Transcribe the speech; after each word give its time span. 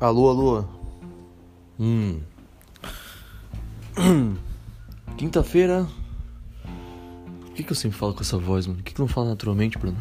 Alô, 0.00 0.30
alô. 0.30 0.64
Hum. 1.76 2.20
Quinta-feira. 5.18 5.88
Por 7.40 7.52
que, 7.52 7.64
que 7.64 7.72
eu 7.72 7.74
sempre 7.74 7.98
falo 7.98 8.14
com 8.14 8.20
essa 8.20 8.38
voz, 8.38 8.68
mano? 8.68 8.78
Por 8.78 8.84
que, 8.84 8.94
que 8.94 9.00
não 9.00 9.08
fala 9.08 9.30
naturalmente, 9.30 9.76
Bruno? 9.76 9.98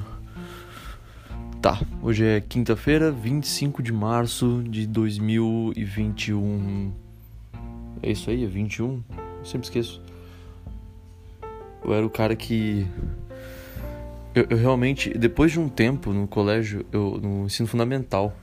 Tá, 1.59 1.81
hoje 2.03 2.23
é 2.23 2.39
quinta-feira, 2.39 3.11
25 3.11 3.81
de 3.81 3.91
março 3.91 4.61
de 4.69 4.85
2021. 4.85 6.93
É 8.03 8.11
isso 8.11 8.29
aí, 8.29 8.43
é 8.43 8.47
21? 8.47 9.01
Eu 9.39 9.45
sempre 9.45 9.65
esqueço. 9.65 9.99
Eu 11.83 11.91
era 11.91 12.05
o 12.05 12.09
cara 12.11 12.35
que. 12.35 12.85
Eu, 14.35 14.45
eu 14.47 14.57
realmente, 14.57 15.09
depois 15.17 15.51
de 15.51 15.59
um 15.59 15.67
tempo 15.67 16.13
no 16.13 16.27
colégio, 16.27 16.85
eu, 16.91 17.19
no 17.19 17.47
ensino 17.47 17.67
fundamental, 17.67 18.37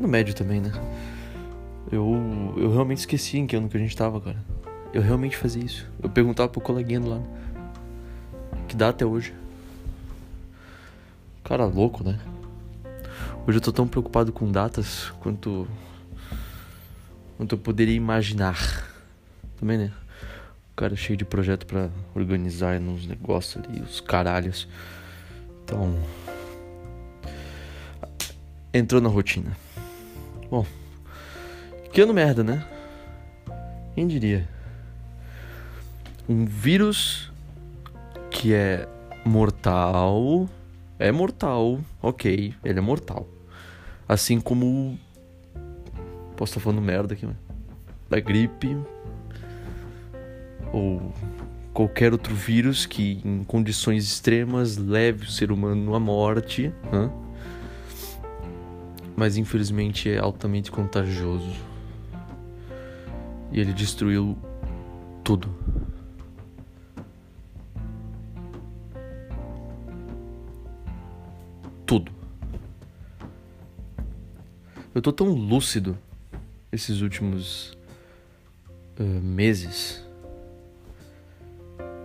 no 0.00 0.08
médio 0.08 0.34
também, 0.34 0.60
né? 0.60 0.72
Eu, 1.90 2.54
eu 2.56 2.72
realmente 2.72 2.98
esqueci 2.98 3.38
em 3.38 3.46
que 3.46 3.56
ano 3.56 3.68
que 3.68 3.76
a 3.76 3.80
gente 3.80 3.96
tava, 3.96 4.20
cara. 4.20 4.38
Eu 4.92 5.02
realmente 5.02 5.36
fazia 5.36 5.64
isso. 5.64 5.88
Eu 6.02 6.08
perguntava 6.08 6.48
pro 6.48 6.60
coleguinha 6.60 7.00
do 7.00 7.10
lado. 7.10 7.24
Que 8.66 8.76
dá 8.76 8.88
até 8.88 9.04
hoje. 9.04 9.34
Cara, 11.44 11.64
louco, 11.64 12.04
né? 12.04 12.18
Hoje 13.46 13.58
eu 13.58 13.62
tô 13.62 13.72
tão 13.72 13.88
preocupado 13.88 14.32
com 14.32 14.50
datas 14.50 15.10
quanto. 15.20 15.66
quanto 17.36 17.54
eu 17.54 17.58
poderia 17.58 17.94
imaginar. 17.94 18.86
Também, 19.58 19.78
né? 19.78 19.92
O 20.72 20.76
cara 20.76 20.94
cheio 20.94 21.16
de 21.16 21.24
projeto 21.24 21.66
para 21.66 21.90
organizar 22.14 22.80
nos 22.80 23.06
negócios 23.06 23.64
ali, 23.64 23.80
os 23.80 24.00
caralhos. 24.00 24.68
Então. 25.64 25.98
Entrou 28.72 29.00
na 29.00 29.08
rotina. 29.08 29.56
Bom. 30.50 30.66
Que 31.92 32.00
ano 32.00 32.12
merda, 32.12 32.42
né? 32.42 32.66
Quem 33.94 34.06
diria? 34.08 34.48
Um 36.28 36.44
vírus 36.44 37.32
que 38.30 38.52
é 38.52 38.88
mortal. 39.24 40.48
É 40.98 41.10
mortal, 41.10 41.80
ok, 42.02 42.54
ele 42.64 42.78
é 42.78 42.82
mortal. 42.82 43.26
Assim 44.08 44.40
como. 44.40 44.98
Posso 46.36 46.52
estar 46.52 46.60
falando 46.60 46.82
merda 46.82 47.14
aqui, 47.14 47.26
mas. 47.26 47.36
Da 48.08 48.18
gripe. 48.18 48.76
Ou 50.72 51.12
qualquer 51.72 52.12
outro 52.12 52.34
vírus 52.34 52.86
que, 52.86 53.20
em 53.24 53.44
condições 53.44 54.04
extremas, 54.04 54.76
leve 54.76 55.24
o 55.26 55.30
ser 55.30 55.52
humano 55.52 55.94
à 55.94 56.00
morte. 56.00 56.72
Hã? 56.92 57.10
Mas 59.20 59.36
infelizmente 59.36 60.08
é 60.08 60.18
altamente 60.18 60.70
contagioso. 60.70 61.54
E 63.52 63.60
ele 63.60 63.70
destruiu 63.74 64.34
tudo. 65.22 65.54
Tudo. 71.84 72.10
Eu 74.94 75.02
tô 75.02 75.12
tão 75.12 75.28
lúcido 75.28 75.98
esses 76.72 77.02
últimos 77.02 77.76
uh, 78.98 79.02
meses. 79.02 80.02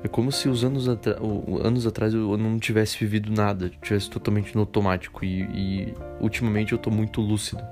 É 0.06 0.08
como 0.08 0.32
se 0.32 0.48
os 0.48 0.64
anos, 0.64 0.88
anos 0.88 1.88
atrás 1.88 2.14
eu 2.14 2.38
não 2.38 2.60
tivesse 2.60 2.96
vivido 2.96 3.32
nada, 3.32 3.72
tivesse 3.82 4.08
totalmente 4.08 4.54
no 4.54 4.62
automático. 4.62 5.26
E, 5.26 5.42
e 5.42 5.94
ultimamente 6.20 6.74
eu 6.74 6.78
tô 6.78 6.92
muito 6.92 7.20
lúcido. 7.22 7.64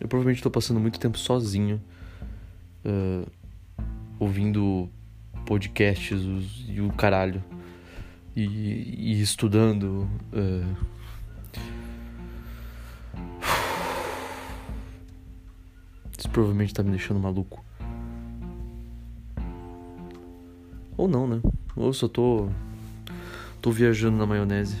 Eu 0.00 0.08
provavelmente 0.08 0.42
tô 0.42 0.50
passando 0.50 0.80
muito 0.80 0.98
tempo 0.98 1.18
sozinho, 1.18 1.78
uh, 2.86 3.30
ouvindo 4.18 4.88
podcasts 5.44 6.22
os, 6.22 6.64
e 6.66 6.80
o 6.80 6.90
caralho. 6.90 7.44
E, 8.34 8.44
e 9.10 9.20
estudando. 9.20 10.08
Uh, 10.32 10.86
isso 16.18 16.30
provavelmente 16.30 16.72
tá 16.72 16.82
me 16.82 16.92
deixando 16.92 17.20
maluco. 17.20 17.67
Ou 20.98 21.06
não, 21.06 21.28
né? 21.28 21.40
Ou 21.76 21.92
só 21.92 22.08
tô. 22.08 22.48
tô 23.62 23.70
viajando 23.70 24.16
na 24.18 24.26
maionese. 24.26 24.76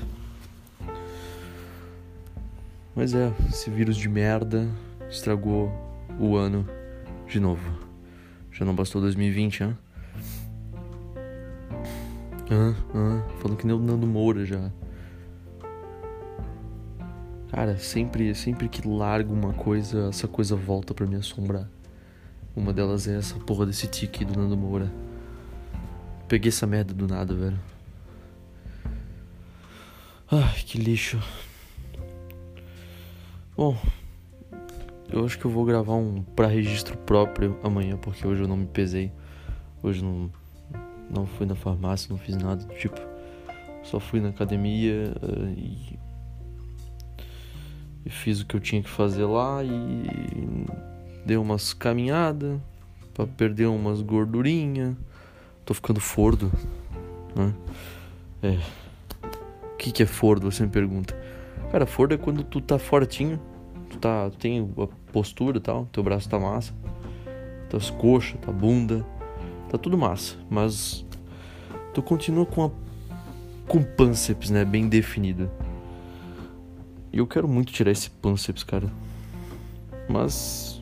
Mas 2.94 3.14
é, 3.14 3.32
esse 3.48 3.70
vírus 3.70 3.96
de 3.96 4.08
merda 4.08 4.68
estragou 5.08 5.72
o 6.18 6.34
ano 6.36 6.68
de 7.28 7.38
novo. 7.38 7.62
Já 8.50 8.64
não 8.64 8.74
bastou 8.74 9.00
2020, 9.00 9.62
hein? 9.62 9.78
Ah, 12.50 12.74
ah, 12.94 13.22
falando 13.38 13.56
que 13.56 13.66
nem 13.66 13.76
o 13.76 13.78
Nando 13.78 14.06
Moura 14.06 14.44
já. 14.44 14.72
Cara, 17.52 17.78
sempre, 17.78 18.34
sempre 18.34 18.68
que 18.68 18.86
largo 18.88 19.32
uma 19.32 19.52
coisa, 19.52 20.08
essa 20.08 20.26
coisa 20.26 20.56
volta 20.56 20.92
para 20.92 21.06
me 21.06 21.14
assombrar. 21.14 21.70
Uma 22.56 22.72
delas 22.72 23.06
é 23.06 23.16
essa 23.16 23.36
porra 23.36 23.66
desse 23.66 23.86
tique 23.86 24.24
do 24.24 24.36
Nando 24.36 24.56
Moura. 24.56 24.90
Peguei 26.28 26.50
essa 26.50 26.66
merda 26.66 26.92
do 26.92 27.08
nada, 27.08 27.34
velho. 27.34 27.58
Ai, 30.30 30.54
que 30.66 30.76
lixo. 30.76 31.18
Bom, 33.56 33.76
eu 35.10 35.24
acho 35.24 35.38
que 35.38 35.46
eu 35.46 35.50
vou 35.50 35.64
gravar 35.64 35.94
um 35.94 36.22
para 36.22 36.46
registro 36.46 36.98
próprio 36.98 37.58
amanhã, 37.62 37.96
porque 37.96 38.26
hoje 38.26 38.42
eu 38.42 38.48
não 38.48 38.58
me 38.58 38.66
pesei. 38.66 39.10
Hoje 39.82 40.04
não 40.04 40.30
não 41.10 41.26
fui 41.26 41.46
na 41.46 41.54
farmácia, 41.54 42.08
não 42.10 42.18
fiz 42.18 42.36
nada 42.36 42.62
do 42.62 42.74
tipo. 42.74 43.00
Só 43.82 43.98
fui 43.98 44.20
na 44.20 44.28
academia 44.28 45.14
uh, 45.22 45.48
e, 45.56 45.98
e 48.04 48.10
fiz 48.10 48.40
o 48.40 48.46
que 48.46 48.54
eu 48.54 48.60
tinha 48.60 48.82
que 48.82 48.90
fazer 48.90 49.24
lá 49.24 49.64
e 49.64 50.66
dei 51.24 51.38
umas 51.38 51.72
caminhadas 51.72 52.60
para 53.14 53.26
perder 53.26 53.66
umas 53.66 54.02
gordurinhas. 54.02 54.94
Tô 55.68 55.74
ficando 55.74 56.00
fordo, 56.00 56.50
né? 57.36 57.52
É. 58.42 58.58
O 59.74 59.76
que 59.76 59.92
que 59.92 60.02
é 60.02 60.06
fordo? 60.06 60.50
Você 60.50 60.62
me 60.62 60.70
pergunta. 60.70 61.14
Cara, 61.70 61.84
fordo 61.84 62.14
é 62.14 62.16
quando 62.16 62.42
tu 62.42 62.58
tá 62.58 62.78
fortinho, 62.78 63.38
tu 63.90 63.98
tá, 63.98 64.30
tem 64.38 64.66
a 64.78 65.12
postura 65.12 65.58
e 65.58 65.60
tal, 65.60 65.84
teu 65.92 66.02
braço 66.02 66.26
tá 66.26 66.38
massa, 66.38 66.72
tuas 67.68 67.90
coxas, 67.90 68.40
tua 68.40 68.50
bunda, 68.50 69.04
tá 69.68 69.76
tudo 69.76 69.98
massa, 69.98 70.36
mas 70.48 71.04
tu 71.92 72.00
continua 72.00 72.46
com 72.46 72.64
a 72.64 72.70
com 73.66 73.82
pânceps, 73.82 74.48
né, 74.48 74.64
bem 74.64 74.88
definido. 74.88 75.50
E 77.12 77.18
eu 77.18 77.26
quero 77.26 77.46
muito 77.46 77.74
tirar 77.74 77.90
esse 77.90 78.08
pânceps, 78.08 78.64
cara. 78.64 78.90
Mas 80.08 80.77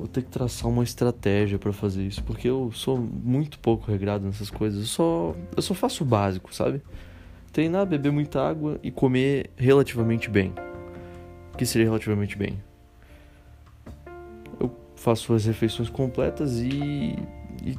vou 0.00 0.08
ter 0.08 0.22
que 0.22 0.30
traçar 0.30 0.68
uma 0.68 0.82
estratégia 0.82 1.58
para 1.58 1.72
fazer 1.72 2.04
isso, 2.04 2.22
porque 2.24 2.48
eu 2.48 2.70
sou 2.72 2.98
muito 2.98 3.58
pouco 3.58 3.90
regrado 3.90 4.24
nessas 4.24 4.50
coisas. 4.50 4.80
Eu 4.80 4.86
só 4.86 5.36
eu 5.56 5.62
só 5.62 5.74
faço 5.74 6.02
o 6.04 6.06
básico, 6.06 6.54
sabe? 6.54 6.82
Treinar, 7.52 7.86
beber 7.86 8.12
muita 8.12 8.46
água 8.46 8.78
e 8.82 8.90
comer 8.90 9.50
relativamente 9.56 10.30
bem. 10.30 10.52
O 11.52 11.56
que 11.56 11.66
seria 11.66 11.86
relativamente 11.86 12.36
bem? 12.36 12.58
Eu 14.58 14.74
faço 14.96 15.34
as 15.34 15.44
refeições 15.44 15.90
completas 15.90 16.60
e, 16.60 17.16
e 17.62 17.76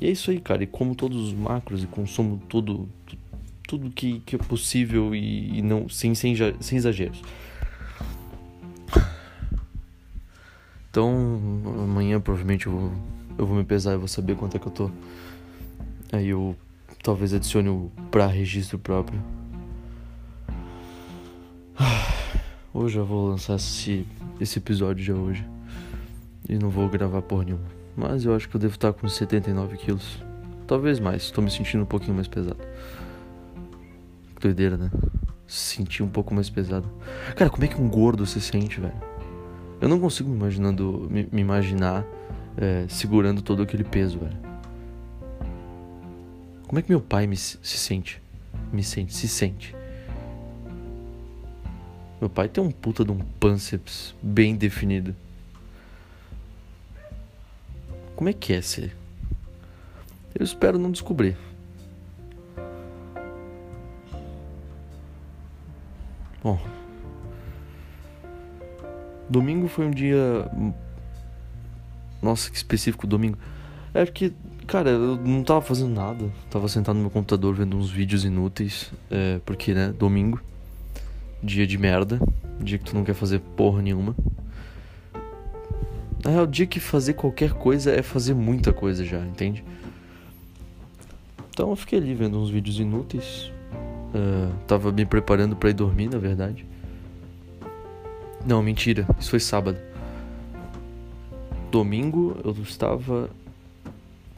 e 0.00 0.06
é 0.06 0.10
isso 0.10 0.30
aí, 0.30 0.40
cara. 0.40 0.62
E 0.62 0.66
como 0.66 0.94
todos 0.94 1.28
os 1.28 1.32
macros 1.34 1.82
e 1.82 1.86
consumo 1.86 2.40
tudo, 2.48 2.88
tudo 3.66 3.90
que, 3.90 4.20
que 4.20 4.36
é 4.36 4.38
possível 4.38 5.14
e, 5.14 5.58
e 5.58 5.62
não 5.62 5.88
sem, 5.88 6.14
sem, 6.14 6.34
sem 6.60 6.78
exageros. 6.78 7.22
Então, 10.90 11.62
amanhã 11.84 12.20
provavelmente 12.20 12.66
eu 12.66 12.72
vou, 12.72 12.92
eu 13.38 13.46
vou 13.46 13.56
me 13.56 13.64
pesar 13.64 13.94
e 13.94 13.96
vou 13.96 14.08
saber 14.08 14.34
quanto 14.34 14.56
é 14.56 14.60
que 14.60 14.66
eu 14.66 14.72
tô. 14.72 14.90
Aí 16.12 16.28
eu 16.28 16.56
talvez 17.00 17.32
adicione 17.32 17.68
o 17.68 17.92
pra 18.10 18.26
registro 18.26 18.76
próprio. 18.76 19.22
Hoje 22.74 22.98
eu 22.98 23.06
vou 23.06 23.28
lançar 23.28 23.54
esse, 23.54 24.04
esse 24.40 24.58
episódio 24.58 25.04
já 25.04 25.14
hoje. 25.14 25.44
E 26.48 26.56
não 26.56 26.70
vou 26.70 26.88
gravar 26.88 27.22
por 27.22 27.44
nenhuma. 27.44 27.64
Mas 27.96 28.24
eu 28.24 28.34
acho 28.34 28.48
que 28.48 28.56
eu 28.56 28.60
devo 28.60 28.74
estar 28.74 28.92
com 28.92 29.08
79 29.08 29.76
quilos. 29.76 30.22
Talvez 30.66 30.98
mais, 31.00 31.22
estou 31.22 31.42
me 31.42 31.50
sentindo 31.50 31.82
um 31.82 31.86
pouquinho 31.86 32.14
mais 32.14 32.28
pesado. 32.28 32.60
Que 34.36 34.42
doideira, 34.42 34.76
né? 34.76 34.90
Sentir 35.46 36.02
um 36.02 36.08
pouco 36.08 36.34
mais 36.34 36.48
pesado. 36.48 36.88
Cara, 37.36 37.50
como 37.50 37.64
é 37.64 37.68
que 37.68 37.80
um 37.80 37.88
gordo 37.88 38.24
se 38.24 38.40
sente, 38.40 38.80
velho? 38.80 38.94
Eu 39.80 39.88
não 39.88 39.98
consigo 39.98 40.28
me, 40.28 40.36
imaginando, 40.36 41.08
me, 41.10 41.28
me 41.32 41.40
imaginar 41.40 42.04
é, 42.56 42.86
segurando 42.88 43.40
todo 43.40 43.62
aquele 43.62 43.84
peso, 43.84 44.18
velho. 44.18 44.36
Como 46.66 46.78
é 46.78 46.82
que 46.82 46.90
meu 46.90 47.00
pai 47.00 47.26
me, 47.26 47.36
se 47.36 47.58
sente? 47.62 48.22
Me 48.72 48.82
sente, 48.82 49.14
se 49.14 49.26
sente. 49.26 49.74
Meu 52.20 52.28
pai 52.28 52.48
tem 52.48 52.62
um 52.62 52.70
puta 52.70 53.04
de 53.04 53.10
um 53.10 53.18
pânceps 53.18 54.14
bem 54.22 54.54
definido. 54.54 55.16
Como 58.14 58.28
é 58.28 58.34
que 58.34 58.52
é 58.52 58.60
ser? 58.60 58.94
Eu 60.34 60.44
espero 60.44 60.78
não 60.78 60.90
descobrir. 60.90 61.36
Bom. 66.42 66.60
Domingo 69.30 69.68
foi 69.68 69.86
um 69.86 69.90
dia. 69.92 70.50
Nossa, 72.20 72.50
que 72.50 72.56
específico 72.56 73.06
domingo. 73.06 73.38
É 73.94 74.04
porque, 74.04 74.32
cara, 74.66 74.90
eu 74.90 75.16
não 75.16 75.44
tava 75.44 75.60
fazendo 75.62 75.94
nada. 75.94 76.28
Tava 76.50 76.66
sentado 76.66 76.96
no 76.96 77.02
meu 77.02 77.10
computador 77.10 77.54
vendo 77.54 77.76
uns 77.76 77.88
vídeos 77.88 78.24
inúteis. 78.24 78.92
É, 79.08 79.40
porque, 79.46 79.72
né, 79.72 79.94
domingo. 79.96 80.42
Dia 81.40 81.64
de 81.64 81.78
merda. 81.78 82.20
Dia 82.60 82.76
que 82.76 82.84
tu 82.84 82.94
não 82.94 83.04
quer 83.04 83.14
fazer 83.14 83.38
porra 83.38 83.80
nenhuma. 83.80 84.16
Na 86.24 86.32
real, 86.32 86.46
dia 86.46 86.66
que 86.66 86.80
fazer 86.80 87.14
qualquer 87.14 87.52
coisa 87.52 87.92
é 87.92 88.02
fazer 88.02 88.34
muita 88.34 88.72
coisa 88.72 89.04
já, 89.04 89.20
entende? 89.20 89.64
Então 91.50 91.70
eu 91.70 91.76
fiquei 91.76 91.98
ali 91.98 92.14
vendo 92.14 92.38
uns 92.38 92.50
vídeos 92.50 92.78
inúteis. 92.78 93.52
Uh, 94.12 94.52
tava 94.66 94.90
me 94.90 95.06
preparando 95.06 95.54
para 95.54 95.70
ir 95.70 95.74
dormir, 95.74 96.08
na 96.10 96.18
verdade. 96.18 96.66
Não, 98.44 98.62
mentira. 98.62 99.06
Isso 99.18 99.30
foi 99.30 99.40
sábado. 99.40 99.78
Domingo 101.70 102.36
eu 102.42 102.52
estava 102.62 103.30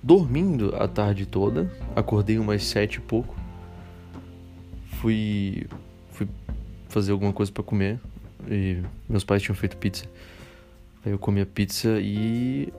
dormindo 0.03 0.75
a 0.77 0.89
tarde 0.89 1.25
toda. 1.25 1.71
Acordei 1.95 2.39
umas 2.39 2.65
sete 2.65 2.97
e 2.97 3.01
pouco. 3.01 3.35
Fui, 5.01 5.67
fui 6.11 6.29
fazer 6.89 7.13
alguma 7.13 7.33
coisa 7.33 7.51
para 7.53 7.63
comer. 7.63 8.01
E 8.49 8.83
meus 9.09 9.25
pais 9.25 9.43
tinham 9.43 9.55
feito 9.55 9.77
pizza. 9.77 10.05
Aí 11.05 11.13
eu 11.13 11.19
comi 11.19 11.41
a 11.41 11.47
pizza 11.47 11.99
e. 12.01 12.73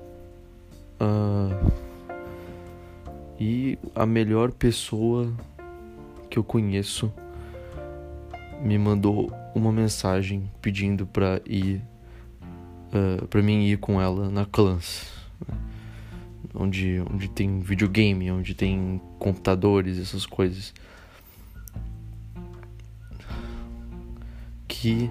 Uh, 1.00 1.72
e 3.40 3.78
a 3.96 4.06
melhor 4.06 4.52
pessoa 4.52 5.34
que 6.30 6.38
eu 6.38 6.44
conheço 6.44 7.12
me 8.62 8.78
mandou 8.78 9.32
uma 9.54 9.72
mensagem 9.72 10.52
pedindo 10.62 11.06
para 11.06 11.42
ir. 11.46 11.82
Uh, 12.94 13.26
para 13.28 13.42
mim 13.42 13.66
ir 13.66 13.78
com 13.78 14.00
ela 14.00 14.30
na 14.30 14.46
Clans. 14.46 15.12
Né? 15.48 15.58
Onde, 16.54 17.04
onde 17.12 17.28
tem 17.30 17.60
videogame, 17.60 18.32
onde 18.32 18.54
tem 18.54 19.02
computadores, 19.18 19.98
essas 19.98 20.26
coisas. 20.26 20.74
Que 24.68 25.10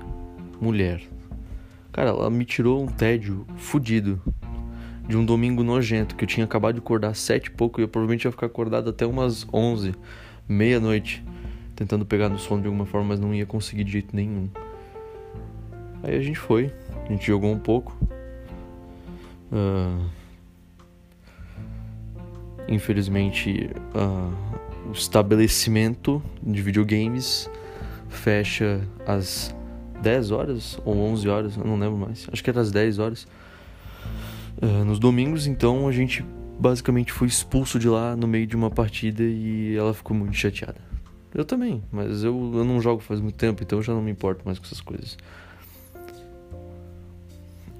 mulher. 0.61 1.03
Cara, 1.91 2.11
ela 2.11 2.31
me 2.31 2.45
tirou 2.45 2.83
um 2.83 2.87
tédio 2.87 3.45
fudido 3.57 4.23
de 5.09 5.17
um 5.17 5.25
domingo 5.25 5.63
nojento 5.63 6.15
que 6.15 6.25
eu 6.25 6.29
tinha 6.29 6.45
acabado 6.45 6.75
de 6.75 6.81
acordar 6.81 7.09
às 7.09 7.19
sete 7.19 7.47
e 7.47 7.51
pouco 7.51 7.81
e 7.81 7.83
eu 7.83 7.89
provavelmente 7.89 8.25
ia 8.25 8.31
ficar 8.31 8.47
acordado 8.47 8.89
até 8.89 9.05
umas 9.05 9.47
onze, 9.53 9.95
meia-noite, 10.49 11.25
tentando 11.75 12.05
pegar 12.05 12.29
no 12.29 12.39
sono 12.39 12.63
de 12.63 12.67
alguma 12.67 12.87
forma, 12.87 13.09
mas 13.09 13.21
não 13.21 13.35
ia 13.35 13.47
conseguir 13.47 13.85
de 13.85 13.93
jeito 13.93 14.15
nenhum. 14.15 14.49
Aí 16.03 16.17
a 16.17 16.21
gente 16.21 16.39
foi, 16.39 16.73
a 17.07 17.13
gente 17.13 17.27
jogou 17.27 17.53
um 17.53 17.59
pouco. 17.59 17.97
Uh, 19.53 20.09
infelizmente, 22.69 23.71
uh, 23.95 24.89
o 24.89 24.93
estabelecimento 24.93 26.23
de 26.43 26.61
videogames 26.61 27.49
fecha 28.09 28.81
às 29.07 29.55
10 30.03 30.31
horas 30.33 30.79
ou 30.85 30.97
11 30.97 31.29
horas, 31.29 31.57
eu 31.57 31.65
não 31.65 31.79
lembro 31.79 31.99
mais. 31.99 32.27
Acho 32.33 32.43
que 32.43 32.51
era 32.51 32.61
às 32.61 32.71
10 32.71 32.99
horas. 32.99 33.27
Uh, 34.61 34.85
nos 34.85 34.99
domingos, 34.99 35.47
então 35.47 35.87
a 35.87 35.93
gente 35.93 36.25
basicamente 36.59 37.13
foi 37.13 37.27
expulso 37.29 37.79
de 37.79 37.89
lá 37.89 38.15
no 38.17 38.27
meio 38.27 38.47
de 38.47 38.55
uma 38.55 38.71
partida 38.71 39.23
e 39.23 39.77
ela 39.77 39.95
ficou 39.95 40.17
muito 40.17 40.35
chateada. 40.37 40.92
Eu 41.35 41.45
também, 41.45 41.83
mas 41.91 42.23
eu, 42.23 42.35
eu 42.55 42.65
não 42.65 42.81
jogo 42.81 43.01
faz 43.01 43.21
muito 43.21 43.37
tempo, 43.37 43.63
então 43.63 43.79
eu 43.79 43.83
já 43.83 43.95
não 43.95 44.03
me 44.03 44.11
importo 44.11 44.43
mais 44.45 44.59
com 44.59 44.67
essas 44.67 44.81
coisas. 44.81 45.17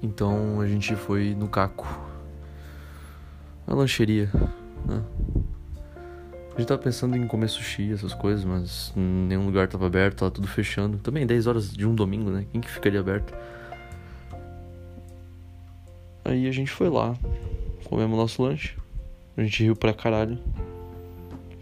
Então 0.01 0.59
a 0.59 0.67
gente 0.67 0.95
foi 0.95 1.35
no 1.35 1.47
Caco, 1.47 1.87
a 3.67 3.73
lancheria, 3.73 4.29
né? 4.85 5.03
A 6.55 6.59
gente 6.59 6.67
tava 6.67 6.81
pensando 6.81 7.15
em 7.15 7.25
comer 7.25 7.47
sushi, 7.47 7.91
essas 7.91 8.13
coisas, 8.13 8.45
mas 8.45 8.93
nenhum 8.95 9.45
lugar 9.45 9.67
tava 9.67 9.87
aberto, 9.87 10.19
tava 10.19 10.29
tudo 10.29 10.47
fechando. 10.47 10.99
Também 10.99 11.25
10 11.25 11.47
horas 11.47 11.73
de 11.73 11.87
um 11.87 11.95
domingo, 11.95 12.29
né? 12.29 12.45
Quem 12.51 12.61
que 12.61 12.69
ficaria 12.69 12.99
aberto? 12.99 13.33
Aí 16.25 16.47
a 16.47 16.51
gente 16.51 16.69
foi 16.69 16.89
lá, 16.89 17.17
comemos 17.85 18.17
nosso 18.17 18.43
lanche. 18.43 18.77
A 19.35 19.41
gente 19.41 19.63
riu 19.63 19.75
pra 19.75 19.93
caralho. 19.93 20.37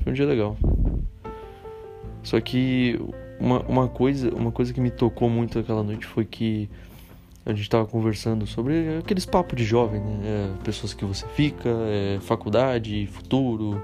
Foi 0.03 0.11
um 0.11 0.15
dia 0.15 0.25
legal. 0.25 0.57
Só 2.23 2.39
que 2.39 2.99
uma, 3.39 3.59
uma 3.61 3.87
coisa, 3.87 4.33
uma 4.33 4.51
coisa 4.51 4.73
que 4.73 4.79
me 4.79 4.91
tocou 4.91 5.29
muito 5.29 5.59
aquela 5.59 5.83
noite 5.83 6.05
foi 6.05 6.25
que 6.25 6.69
a 7.45 7.53
gente 7.53 7.69
tava 7.69 7.87
conversando 7.87 8.45
sobre 8.45 8.97
aqueles 8.99 9.25
papos 9.25 9.57
de 9.57 9.63
jovem, 9.63 9.99
né? 9.99 10.19
É, 10.23 10.63
pessoas 10.63 10.93
que 10.93 11.03
você 11.03 11.25
fica, 11.29 11.69
é, 11.69 12.19
faculdade, 12.21 13.07
futuro 13.07 13.81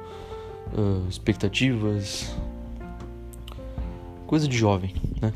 uh, 0.74 1.07
expectativas, 1.10 2.36
coisa 4.28 4.48
de 4.48 4.56
jovem, 4.56 4.94
né? 5.19 5.33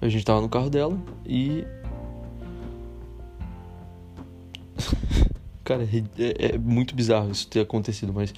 A 0.00 0.08
gente 0.08 0.24
tava 0.24 0.40
no 0.40 0.48
carro 0.48 0.70
dela 0.70 0.98
e. 1.24 1.64
Cara, 5.64 5.82
é, 5.82 5.98
é, 6.22 6.54
é, 6.54 6.58
muito 6.58 6.94
bizarro 6.94 7.30
isso 7.30 7.48
ter 7.48 7.60
acontecido, 7.60 8.12
mas 8.12 8.32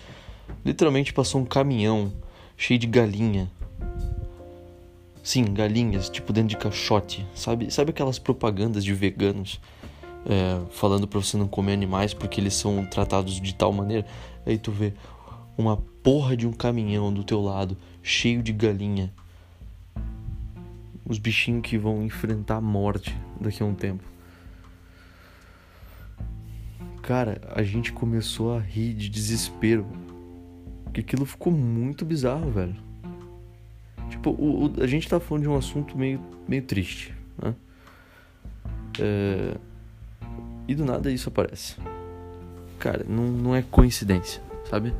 literalmente 0.64 1.12
passou 1.12 1.40
um 1.40 1.44
caminhão 1.44 2.12
cheio 2.58 2.78
de 2.78 2.88
galinha. 2.88 3.48
Sim, 5.22 5.44
galinhas, 5.44 6.10
tipo 6.10 6.32
dentro 6.32 6.50
de 6.50 6.56
caixote. 6.56 7.24
Sabe, 7.34 7.70
sabe 7.70 7.90
aquelas 7.90 8.18
propagandas 8.18 8.84
de 8.84 8.92
veganos 8.92 9.60
é, 10.26 10.60
falando 10.72 11.06
pra 11.06 11.20
você 11.20 11.36
não 11.36 11.46
comer 11.46 11.72
animais 11.72 12.12
porque 12.12 12.40
eles 12.40 12.54
são 12.54 12.84
tratados 12.84 13.40
de 13.40 13.54
tal 13.54 13.72
maneira? 13.72 14.04
Aí 14.44 14.58
tu 14.58 14.72
vê 14.72 14.92
uma 15.56 15.76
porra 16.02 16.36
de 16.36 16.46
um 16.46 16.52
caminhão 16.52 17.12
do 17.12 17.22
teu 17.22 17.40
lado, 17.40 17.76
cheio 18.02 18.42
de 18.42 18.52
galinha. 18.52 19.12
Os 21.06 21.18
bichinhos 21.18 21.62
que 21.62 21.78
vão 21.78 22.02
enfrentar 22.02 22.56
a 22.56 22.60
morte 22.60 23.16
daqui 23.40 23.62
a 23.62 23.66
um 23.66 23.74
tempo. 23.74 24.02
Cara, 27.02 27.40
a 27.54 27.62
gente 27.62 27.92
começou 27.92 28.54
a 28.54 28.60
rir 28.60 28.92
de 28.92 29.08
desespero. 29.08 29.86
Porque 30.88 31.00
aquilo 31.00 31.24
ficou 31.24 31.52
muito 31.52 32.04
bizarro, 32.04 32.50
velho. 32.50 32.76
Tipo, 34.10 34.30
o, 34.30 34.66
o, 34.66 34.82
a 34.82 34.86
gente 34.86 35.08
tá 35.08 35.20
falando 35.20 35.42
de 35.42 35.48
um 35.48 35.56
assunto 35.56 35.96
meio, 35.96 36.20
meio 36.46 36.62
triste, 36.62 37.14
né? 37.40 37.54
É... 39.00 39.56
E 40.66 40.74
do 40.74 40.84
nada 40.84 41.10
isso 41.10 41.28
aparece. 41.28 41.76
Cara, 42.78 43.04
não, 43.08 43.24
não 43.24 43.54
é 43.54 43.62
coincidência, 43.62 44.42
sabe? 44.68 44.92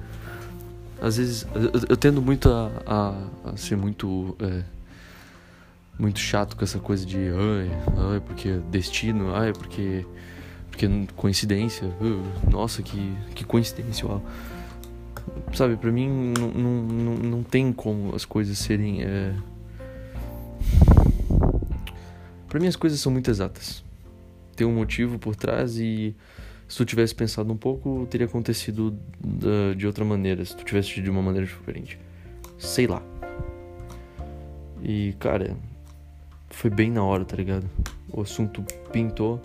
às 1.01 1.17
vezes 1.17 1.47
eu, 1.55 1.71
eu 1.89 1.97
tendo 1.97 2.21
muito 2.21 2.49
a, 2.51 2.71
a, 2.87 3.51
a 3.51 3.57
ser 3.57 3.77
muito 3.77 4.37
é, 4.41 4.63
muito 5.99 6.19
chato 6.19 6.57
com 6.57 6.65
essa 6.65 6.79
coisa 6.79 7.07
de 7.07 7.19
ai, 7.19 7.71
ai 8.13 8.21
porque 8.21 8.61
destino, 8.71 9.35
ai 9.35 9.53
porque 9.53 10.05
porque 10.71 10.87
coincidência, 11.17 11.89
uh, 11.89 12.51
nossa 12.51 12.83
que 12.83 13.15
que 13.35 13.45
coincidência, 13.45 14.07
uau. 14.07 14.23
Sabe? 15.55 15.77
Para 15.77 15.91
mim 15.91 16.33
não, 16.39 16.49
não, 16.49 17.15
não 17.17 17.43
tem 17.43 17.73
como 17.73 18.15
as 18.15 18.25
coisas 18.25 18.59
serem 18.59 19.03
é... 19.03 19.35
para 22.49 22.61
mim 22.61 22.67
as 22.67 22.77
coisas 22.77 23.01
são 23.01 23.13
muito 23.13 23.31
exatas. 23.31 23.85
Tem 24.57 24.67
um 24.67 24.75
motivo 24.75 25.19
por 25.19 25.37
trás 25.37 25.79
e 25.79 26.17
se 26.69 26.77
tu 26.77 26.85
tivesse 26.85 27.15
pensado 27.15 27.51
um 27.51 27.57
pouco, 27.57 28.07
teria 28.11 28.27
acontecido 28.27 28.99
de 29.77 29.87
outra 29.87 30.05
maneira, 30.05 30.45
se 30.45 30.55
tu 30.55 30.65
tivesse 30.65 31.01
de 31.01 31.09
uma 31.09 31.23
maneira 31.23 31.47
diferente. 31.47 31.99
Sei 32.59 32.87
lá. 32.87 33.03
E, 34.83 35.15
cara, 35.19 35.57
foi 36.51 36.71
bem 36.71 36.91
na 36.91 37.03
hora, 37.03 37.25
tá 37.25 37.37
ligado? 37.37 37.69
O 38.11 38.21
assunto 38.21 38.63
pintou, 38.93 39.41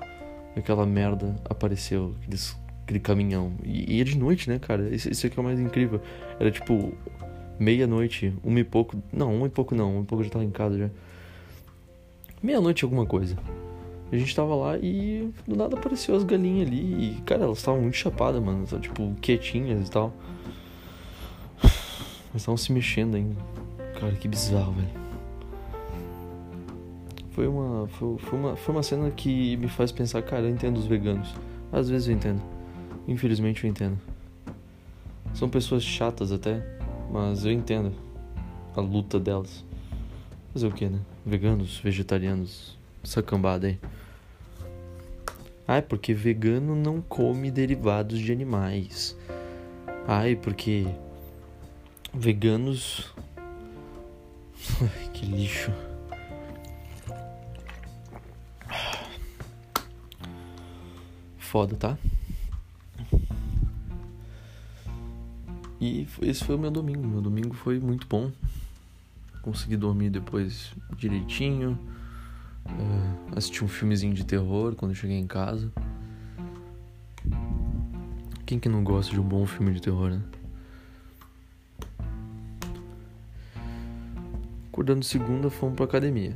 aquela 0.56 0.86
merda 0.86 1.36
apareceu, 1.50 2.14
aqueles, 2.22 2.58
aquele 2.84 3.00
caminhão. 3.00 3.54
E, 3.64 3.98
e 3.98 4.02
é 4.02 4.04
de 4.04 4.18
noite, 4.18 4.50
né, 4.50 4.60
cara? 4.60 4.94
Isso, 4.94 5.10
isso 5.10 5.26
aqui 5.26 5.38
é 5.38 5.42
o 5.42 5.44
mais 5.44 5.60
incrível. 5.60 6.02
Era 6.40 6.52
tipo 6.52 6.94
meia-noite, 7.60 8.34
uma 8.44 8.60
e 8.60 8.64
pouco. 8.64 9.02
Não, 9.12 9.36
uma 9.36 9.48
e 9.48 9.50
pouco 9.50 9.74
não, 9.74 9.96
uma 9.96 10.04
e 10.04 10.06
pouco 10.06 10.24
já 10.24 10.30
tava 10.30 10.46
em 10.46 10.52
casa 10.52 10.78
já. 10.78 10.90
Meia-noite 12.42 12.84
alguma 12.84 13.06
coisa. 13.06 13.38
A 14.12 14.16
gente 14.18 14.36
tava 14.36 14.54
lá 14.54 14.78
e 14.78 15.32
do 15.48 15.56
nada 15.56 15.76
apareceu 15.76 16.16
as 16.16 16.24
galinhas 16.24 16.68
ali. 16.68 17.18
E, 17.18 17.22
cara, 17.22 17.44
elas 17.44 17.58
estavam 17.58 17.82
muito 17.82 17.96
chapadas, 17.96 18.44
mano. 18.44 18.68
Tava, 18.68 18.82
tipo, 18.82 19.16
quietinhas 19.22 19.88
e 19.88 19.92
tal. 19.92 20.14
Elas 21.64 22.36
estavam 22.36 22.58
se 22.58 22.72
mexendo 22.72 23.16
ainda. 23.16 23.36
Cara, 24.00 24.14
que 24.14 24.28
bizarro, 24.28 24.74
velho. 24.74 25.04
Foi 27.32 27.48
uma, 27.48 27.88
foi, 27.88 28.18
foi, 28.20 28.40
uma, 28.40 28.56
foi 28.56 28.76
uma 28.76 28.84
cena 28.84 29.10
que 29.10 29.58
me 29.58 29.68
faz 29.68 29.92
pensar, 29.92 30.22
cara, 30.22 30.44
eu 30.44 30.50
entendo 30.50 30.78
os 30.78 30.86
veganos. 30.86 31.34
Às 31.72 31.90
vezes 31.90 32.08
eu 32.08 32.14
entendo. 32.14 32.53
Infelizmente 33.08 33.64
eu 33.64 33.70
entendo. 33.70 34.00
São 35.34 35.50
pessoas 35.50 35.84
chatas 35.84 36.32
até, 36.32 36.64
mas 37.12 37.46
eu 37.46 37.52
entendo 37.52 37.94
a 38.76 38.82
luta 38.82 39.20
delas. 39.20 39.66
Fazer 40.54 40.68
o 40.68 40.72
que, 40.72 40.88
né? 40.88 41.00
Veganos, 41.26 41.80
vegetarianos, 41.80 42.78
essa 43.04 43.24
cambada 43.24 43.68
aí. 43.68 43.80
Ai, 45.68 45.82
porque 45.82 46.14
vegano 46.14 46.76
não 46.76 47.02
come 47.02 47.50
derivados 47.50 48.20
de 48.20 48.32
animais. 48.32 49.18
Ai, 50.08 50.36
porque 50.36 50.86
veganos. 52.14 53.14
Que 55.14 55.26
lixo. 55.26 55.72
Foda, 61.38 61.76
tá? 61.76 61.98
E 65.84 66.08
esse 66.22 66.46
foi 66.46 66.56
o 66.56 66.58
meu 66.58 66.72
domingo. 66.72 67.06
Meu 67.06 67.20
domingo 67.20 67.54
foi 67.54 67.78
muito 67.78 68.08
bom. 68.08 68.32
Consegui 69.42 69.76
dormir 69.76 70.10
depois 70.10 70.74
direitinho. 70.96 71.78
Uh, 72.66 73.36
assisti 73.36 73.66
um 73.66 73.68
filmezinho 73.68 74.14
de 74.14 74.26
terror 74.26 74.76
quando 74.76 74.96
cheguei 74.96 75.20
em 75.20 75.28
casa. 75.28 75.70
Quem 78.46 78.60
que 78.60 78.70
não 78.70 78.82
gosta 78.82 79.12
de 79.12 79.20
um 79.20 79.24
bom 79.24 79.46
filme 79.46 79.74
de 79.74 79.82
terror, 79.82 80.10
né? 80.10 80.22
Acordando 84.72 85.04
segunda, 85.04 85.50
fomos 85.50 85.76
pra 85.76 85.84
academia. 85.84 86.34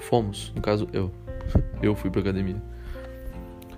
Fomos, 0.00 0.52
no 0.52 0.60
caso 0.60 0.88
eu. 0.92 1.12
Eu 1.80 1.94
fui 1.94 2.10
pra 2.10 2.22
academia. 2.22 2.60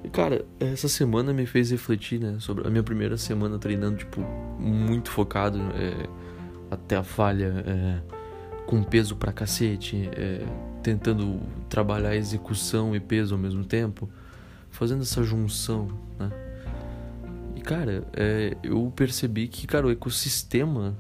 Cara, 0.09 0.45
essa 0.59 0.89
semana 0.89 1.33
me 1.33 1.47
fez 1.47 1.71
refletir, 1.71 2.19
né, 2.19 2.37
sobre 2.41 2.67
a 2.67 2.71
minha 2.71 2.83
primeira 2.83 3.17
semana 3.17 3.59
treinando, 3.59 3.99
tipo, 3.99 4.21
muito 4.59 5.11
focado, 5.11 5.59
é, 5.75 6.09
até 6.71 6.97
a 6.97 7.03
falha, 7.03 7.65
é, 7.67 8.01
com 8.67 8.83
peso 8.83 9.15
pra 9.15 9.33
cacete, 9.33 10.09
é, 10.17 10.45
tentando 10.83 11.41
trabalhar 11.69 12.17
execução 12.17 12.97
e 12.97 13.01
peso 13.01 13.35
ao 13.35 13.41
mesmo 13.41 13.65
tempo, 13.65 14.09
fazendo 14.71 15.03
essa 15.03 15.23
junção, 15.23 15.89
né. 16.19 16.31
E 17.55 17.61
cara, 17.61 18.03
é, 18.15 18.57
eu 18.63 18.91
percebi 18.97 19.47
que, 19.47 19.67
cara, 19.67 19.87
o 19.87 19.91
ecossistema, 19.91 20.97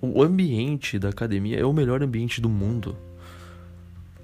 o 0.00 0.22
ambiente 0.22 0.98
da 0.98 1.08
academia 1.08 1.58
é 1.58 1.64
o 1.64 1.72
melhor 1.72 2.02
ambiente 2.02 2.40
do 2.40 2.48
mundo. 2.48 2.96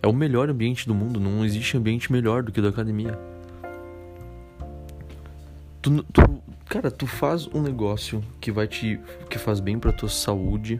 É 0.02 0.06
o 0.06 0.12
melhor 0.12 0.48
ambiente 0.48 0.86
do 0.86 0.94
mundo, 0.94 1.18
não 1.18 1.44
existe 1.44 1.76
ambiente 1.76 2.10
melhor 2.10 2.42
do 2.42 2.52
que 2.52 2.60
o 2.60 2.62
da 2.62 2.68
academia. 2.68 3.18
Tu, 5.82 6.02
tu, 6.02 6.42
cara, 6.68 6.90
tu 6.90 7.06
faz 7.06 7.46
um 7.46 7.62
negócio 7.62 8.22
que 8.38 8.52
vai 8.52 8.68
te. 8.68 9.00
que 9.30 9.38
faz 9.38 9.60
bem 9.60 9.78
pra 9.78 9.92
tua 9.92 10.10
saúde, 10.10 10.78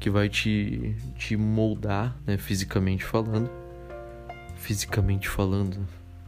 que 0.00 0.10
vai 0.10 0.28
te, 0.28 0.96
te 1.16 1.36
moldar, 1.36 2.16
né, 2.26 2.36
fisicamente 2.36 3.04
falando. 3.04 3.48
Fisicamente 4.56 5.28
falando. 5.28 5.78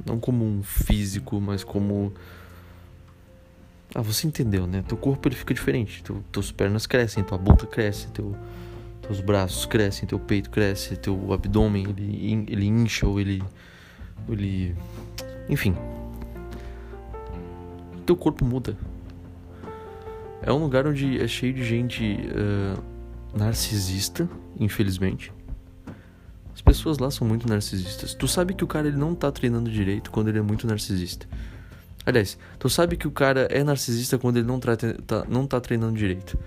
Não 0.07 0.21
como 0.21 0.45
um 0.45 0.63
físico, 0.63 1.41
mas 1.41 1.65
como. 1.65 2.13
Ah, 3.93 4.03
você 4.03 4.29
entendeu, 4.29 4.67
né? 4.67 4.85
Teu 4.87 4.97
corpo 4.97 5.27
ele 5.27 5.35
fica 5.35 5.53
diferente. 5.53 6.05
Teu, 6.05 6.23
tuas 6.31 6.53
pernas 6.53 6.87
crescem, 6.87 7.25
tua 7.25 7.39
bunda 7.39 7.67
cresce, 7.67 8.09
teu, 8.09 8.37
teus 9.03 9.21
braços 9.21 9.67
crescem, 9.67 10.07
teu 10.07 10.21
peito 10.21 10.51
cresce, 10.51 10.97
teu 10.97 11.33
abdômen 11.33 11.85
ele, 11.89 12.47
ele 12.49 12.67
incha 12.67 13.07
ou 13.09 13.21
ele. 13.21 13.43
ele. 14.29 14.77
Enfim, 15.49 15.77
teu 18.05 18.17
corpo 18.17 18.45
muda. 18.45 18.77
É 20.43 20.53
um 20.53 20.59
lugar 20.59 20.87
onde 20.87 21.19
é 21.19 21.27
cheio 21.27 21.55
de 21.55 21.65
gente 21.65 22.05
uh, 22.05 22.83
narcisista, 23.37 24.29
infelizmente. 24.59 25.33
As 26.55 26.61
pessoas 26.61 26.99
lá 26.99 27.11
são 27.11 27.27
muito 27.27 27.49
narcisistas. 27.49 28.15
Tu 28.15 28.29
sabe 28.29 28.55
que 28.55 28.63
o 28.63 28.67
cara 28.67 28.87
ele 28.87 28.97
não 28.97 29.15
tá 29.15 29.33
treinando 29.33 29.71
direito 29.71 30.11
quando 30.11 30.29
ele 30.29 30.39
é 30.39 30.43
muito 30.43 30.67
narcisista. 30.67 31.27
Aliás, 32.07 32.39
tu 32.59 32.69
sabe 32.69 32.97
que 32.97 33.09
o 33.09 33.11
cara 33.11 33.49
é 33.51 33.65
narcisista 33.65 34.19
quando 34.19 34.37
ele 34.37 34.47
não, 34.47 34.61
tá, 34.61 34.77
não 35.29 35.47
tá 35.47 35.61
treinando 35.61 35.97
direito. 35.97 36.39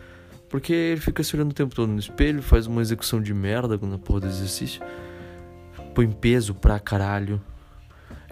Porque 0.50 0.72
ele 0.72 1.02
fica 1.02 1.24
se 1.24 1.36
olhando 1.36 1.52
o 1.52 1.56
tempo 1.56 1.76
todo 1.76 1.92
no 1.92 2.00
espelho, 2.00 2.42
faz 2.42 2.68
uma 2.68 2.82
execução 2.82 3.22
de 3.22 3.34
merda 3.34 3.78
na 3.82 3.98
porra 3.98 4.22
do 4.22 4.28
exercício, 4.28 4.82
põe 5.94 6.10
peso 6.10 6.54
pra 6.54 6.80
caralho 6.80 7.42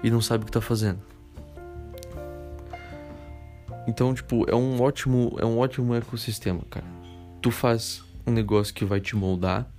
e 0.01 0.09
não 0.09 0.21
sabe 0.21 0.43
o 0.43 0.45
que 0.45 0.51
tá 0.51 0.61
fazendo. 0.61 0.99
Então, 3.87 4.13
tipo, 4.13 4.49
é 4.49 4.55
um 4.55 4.81
ótimo, 4.81 5.35
é 5.39 5.45
um 5.45 5.59
ótimo 5.59 5.93
ecossistema, 5.93 6.61
cara. 6.69 6.85
Tu 7.41 7.51
faz 7.51 8.03
um 8.25 8.31
negócio 8.31 8.73
que 8.73 8.83
vai 8.83 8.99
te 8.99 9.15
moldar 9.15 9.69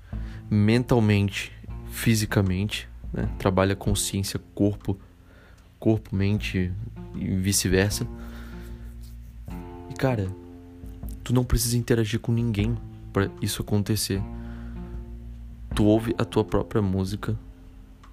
mentalmente, 0.48 1.52
fisicamente, 1.90 2.88
né? 3.12 3.28
Trabalha 3.38 3.74
consciência, 3.74 4.40
corpo, 4.54 4.98
corpo, 5.78 6.14
mente 6.14 6.72
e 7.14 7.36
vice-versa. 7.36 8.06
E 9.90 9.94
cara, 9.94 10.28
tu 11.24 11.34
não 11.34 11.44
precisa 11.44 11.76
interagir 11.76 12.20
com 12.20 12.32
ninguém 12.32 12.76
para 13.12 13.30
isso 13.42 13.62
acontecer. 13.62 14.22
Tu 15.74 15.84
ouve 15.84 16.14
a 16.18 16.24
tua 16.24 16.44
própria 16.44 16.80
música, 16.80 17.36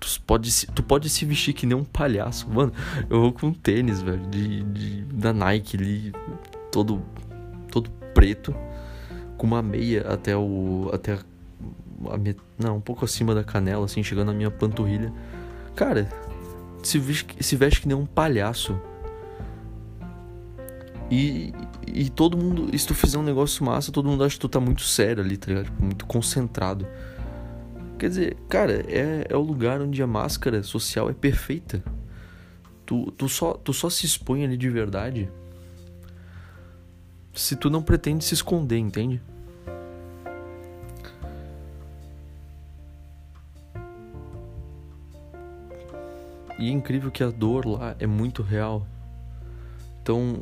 tu 0.04 0.22
pode, 0.22 0.52
se, 0.52 0.68
tu 0.68 0.84
pode 0.84 1.10
se 1.10 1.26
vestir 1.26 1.54
que 1.54 1.66
nem 1.66 1.78
um 1.78 1.84
palhaço. 1.84 2.50
Mano, 2.50 2.74
eu 3.10 3.22
vou 3.22 3.32
com 3.32 3.54
tênis, 3.54 4.02
velho, 4.02 4.26
de, 4.28 4.64
de, 4.64 5.02
da 5.06 5.32
Nike 5.32 5.78
ali, 5.78 6.14
todo, 6.72 7.02
todo 7.72 7.90
preto, 8.14 8.54
com 9.38 9.48
uma 9.48 9.62
meia 9.62 10.08
até 10.08 10.36
o. 10.36 10.90
até 10.94 11.14
a, 11.14 11.18
a, 11.18 12.18
não, 12.58 12.78
um 12.78 12.82
pouco 12.82 13.06
acima 13.06 13.34
da 13.34 13.44
canela, 13.44 13.86
assim, 13.86 14.04
chegando 14.04 14.28
na 14.28 14.34
minha 14.34 14.52
panturrilha. 14.52 15.12
Cara, 15.76 16.10
se 16.84 17.00
veste, 17.00 17.36
se 17.40 17.56
veste 17.56 17.82
que 17.82 17.88
nem 17.88 17.98
um 17.98 18.06
palhaço. 18.06 18.80
E, 21.12 21.54
e 21.86 22.10
todo 22.10 22.38
mundo, 22.38 22.76
se 22.78 22.88
tu 22.88 22.96
fizer 22.96 23.18
um 23.18 23.24
negócio 23.24 23.64
massa, 23.64 23.92
todo 23.92 24.10
mundo 24.10 24.24
acha 24.24 24.36
que 24.36 24.42
tu 24.42 24.50
tá 24.50 24.60
muito 24.60 24.82
sério 24.82 25.24
ali, 25.24 25.38
tá 25.38 25.48
ligado? 25.48 25.66
Tipo, 25.66 25.84
muito 25.84 26.06
concentrado. 26.06 26.88
Quer 28.04 28.10
dizer, 28.10 28.38
cara, 28.50 28.84
é, 28.92 29.28
é 29.30 29.38
o 29.38 29.40
lugar 29.40 29.80
onde 29.80 30.04
a 30.04 30.06
máscara 30.06 30.62
social 30.62 31.10
é 31.10 31.14
perfeita. 31.14 31.82
Tu, 32.86 33.10
tu, 33.12 33.30
só, 33.30 33.54
tu 33.54 33.72
só 33.72 33.90
se 33.90 34.06
expõe 34.06 34.44
ali 34.44 34.58
de 34.58 34.70
verdade 34.70 35.30
se 37.34 37.56
tu 37.56 37.70
não 37.70 37.82
pretende 37.82 38.26
se 38.26 38.34
esconder, 38.34 38.78
entende? 38.78 39.22
E 46.60 46.68
é 46.68 46.72
incrível 46.72 47.10
que 47.10 47.24
a 47.24 47.30
dor 47.30 47.66
lá 47.66 47.96
é 48.00 48.06
muito 48.06 48.44
real. 48.44 48.86
Então, 50.02 50.42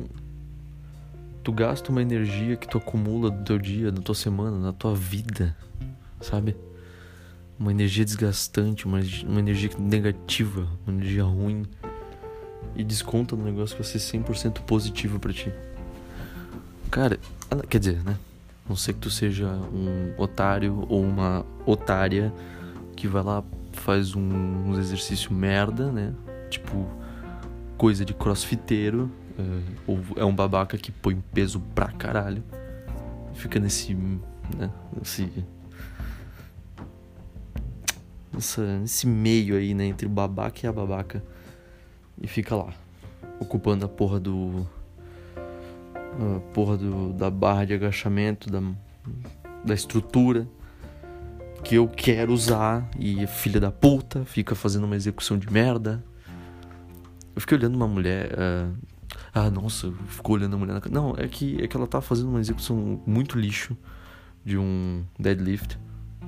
tu 1.44 1.52
gasta 1.52 1.92
uma 1.92 2.02
energia 2.02 2.56
que 2.56 2.66
tu 2.66 2.78
acumula 2.78 3.30
do 3.30 3.44
teu 3.44 3.56
dia, 3.56 3.92
da 3.92 4.02
tua 4.02 4.16
semana, 4.16 4.58
na 4.58 4.72
tua 4.72 4.96
vida, 4.96 5.56
sabe? 6.20 6.56
Uma 7.62 7.70
energia 7.70 8.04
desgastante, 8.04 8.86
uma, 8.86 8.98
uma 9.24 9.38
energia 9.38 9.70
negativa, 9.78 10.66
uma 10.84 10.96
energia 10.96 11.22
ruim 11.22 11.64
e 12.74 12.82
desconta 12.82 13.36
no 13.36 13.44
negócio 13.44 13.76
vai 13.76 13.86
ser 13.86 13.98
100% 13.98 14.62
positivo 14.62 15.20
para 15.20 15.32
ti. 15.32 15.52
Cara, 16.90 17.20
quer 17.70 17.78
dizer, 17.78 18.02
né? 18.02 18.16
Não 18.68 18.74
sei 18.74 18.92
que 18.92 19.00
tu 19.00 19.10
seja 19.10 19.46
um 19.46 20.12
otário 20.20 20.84
ou 20.88 21.04
uma 21.04 21.46
otária 21.64 22.32
que 22.96 23.06
vai 23.06 23.22
lá, 23.22 23.44
faz 23.72 24.16
um, 24.16 24.22
um 24.22 24.78
exercício 24.78 25.32
merda, 25.32 25.92
né? 25.92 26.12
Tipo, 26.50 26.88
coisa 27.78 28.04
de 28.04 28.12
crossfiteiro. 28.12 29.08
É, 29.38 29.42
ou 29.86 30.00
é 30.16 30.24
um 30.24 30.34
babaca 30.34 30.76
que 30.76 30.90
põe 30.90 31.22
peso 31.32 31.60
pra 31.74 31.88
caralho. 31.92 32.42
Fica 33.34 33.60
nesse. 33.60 33.94
né? 33.94 34.70
Nesse 34.96 35.30
nessa, 38.32 38.78
nesse 38.78 39.06
meio 39.06 39.56
aí, 39.56 39.74
né, 39.74 39.86
entre 39.86 40.06
o 40.06 40.10
babaca 40.10 40.60
e 40.64 40.68
a 40.68 40.72
babaca. 40.72 41.22
E 42.20 42.26
fica 42.26 42.54
lá, 42.54 42.72
ocupando 43.40 43.84
a 43.84 43.88
porra 43.88 44.20
do. 44.20 44.66
A 45.34 46.40
porra 46.52 46.76
do, 46.76 47.12
da 47.12 47.30
barra 47.30 47.64
de 47.64 47.74
agachamento, 47.74 48.50
da, 48.50 48.60
da 49.64 49.74
estrutura 49.74 50.46
que 51.62 51.76
eu 51.76 51.88
quero 51.88 52.32
usar. 52.32 52.88
E 52.98 53.26
filha 53.26 53.60
da 53.60 53.70
puta 53.70 54.24
fica 54.24 54.54
fazendo 54.54 54.84
uma 54.84 54.96
execução 54.96 55.38
de 55.38 55.50
merda. 55.50 56.04
Eu 57.34 57.40
fiquei 57.40 57.56
olhando 57.56 57.74
uma 57.74 57.88
mulher. 57.88 58.32
Uh, 58.32 58.76
ah, 59.34 59.50
nossa, 59.50 59.90
ficou 60.08 60.36
olhando 60.36 60.54
a 60.56 60.58
mulher 60.58 60.74
na 60.74 60.82
Não, 60.90 61.14
é 61.16 61.26
que, 61.26 61.62
é 61.62 61.66
que 61.66 61.76
ela 61.76 61.86
tá 61.86 62.00
fazendo 62.00 62.28
uma 62.28 62.40
execução 62.40 63.00
muito 63.06 63.38
lixo 63.38 63.76
de 64.44 64.58
um 64.58 65.04
deadlift, 65.18 65.78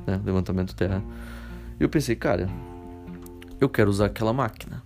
né? 0.07 0.21
Levantamento 0.25 0.75
terra. 0.75 1.03
Eu 1.79 1.89
pensei, 1.89 2.15
cara, 2.15 2.49
eu 3.61 3.69
quero 3.69 3.91
usar 3.91 4.07
aquela 4.07 4.33
máquina. 4.33 4.83